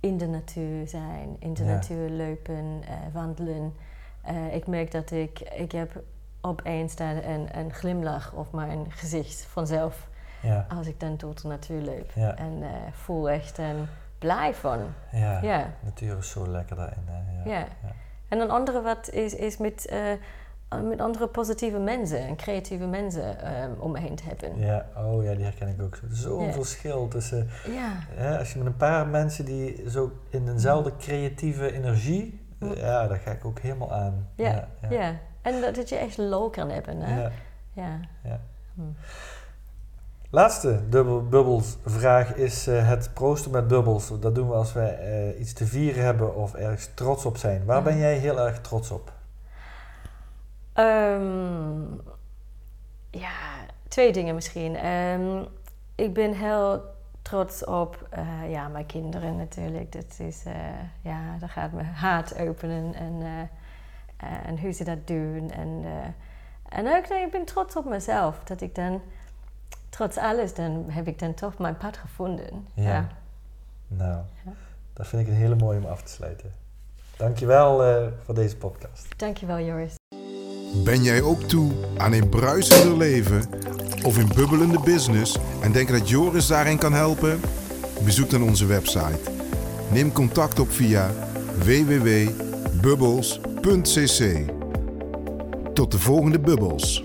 [0.00, 1.72] in de natuur zijn, in de Ja.
[1.72, 3.74] natuur lopen, eh, wandelen.
[4.22, 6.02] Eh, ik merk dat ik, ik heb
[6.40, 10.08] opeens dan een, een glimlach op mijn gezicht vanzelf
[10.42, 12.10] Ja, als ik dan door de natuur loop.
[12.14, 12.36] Ja.
[12.36, 13.86] En eh, voel echt een
[14.18, 14.78] blij van.
[15.12, 15.40] ja.
[15.42, 15.70] Ja.
[15.80, 17.02] natuur is zo lekker daarin.
[17.06, 17.50] Hè?
[17.50, 17.56] Ja.
[17.58, 17.66] Ja.
[18.28, 20.00] En een andere wat is, is met, eh,
[20.82, 24.58] met andere positieve mensen en creatieve mensen ehm, om me heen te hebben.
[24.58, 25.98] Ja, oh ja, die herken ik ook.
[26.10, 27.48] Zo'n verschil tussen,
[28.16, 32.74] Ja, als je met een paar mensen die zo in eenzelfde creatieve energie, Mm.
[32.74, 34.28] ja, daar ga ik ook helemaal aan.
[34.34, 35.14] Ja, ja.
[35.42, 37.00] En dat, dat je echt lol kan hebben.
[37.00, 37.20] Hè?
[37.22, 37.30] Ja.
[37.72, 38.00] Ja.
[38.24, 38.40] Ja.
[38.74, 38.82] Hm.
[40.30, 44.20] Laatste dubbel, bubbelsvraag is eh, het proosten met bubbels.
[44.20, 47.64] Dat doen we als wij eh, iets te vieren hebben of ergens trots op zijn.
[47.64, 49.12] Waar ben jij heel erg trots op?
[50.72, 51.80] Ehm,
[53.10, 53.36] ja,
[53.88, 54.76] twee dingen misschien.
[54.76, 55.44] Ehm,
[55.94, 56.82] ik ben heel
[57.22, 59.92] trots op eh, ja, mijn kinderen natuurlijk.
[59.92, 60.42] Dat is,
[61.02, 63.48] ja, dat gaat mijn hart openen en,
[64.44, 65.50] en hoe ze dat doen.
[65.50, 65.84] En,
[66.68, 68.38] en ook, nee, ik ben trots op mezelf.
[68.44, 69.00] Dat ik dan,
[69.88, 72.66] trots alles, dan heb ik dan toch mijn pad gevonden.
[72.74, 73.08] Ja.
[73.88, 74.52] Nou, Ja.
[74.92, 76.52] dat vind ik een hele mooie om af te sluiten.
[77.16, 79.06] Dankjewel eh voor deze podcast.
[79.16, 79.94] Dankjewel, Joris.
[80.84, 83.42] Ben jij ook toe aan een bruisender leven
[84.04, 87.40] of een bubbelende business en denk dat Joris daarin kan helpen?
[88.04, 89.18] Bezoek dan onze website.
[89.90, 91.10] Neem contact op via
[91.58, 94.50] www.bubbles.cc.
[95.74, 97.04] Tot de volgende bubbels.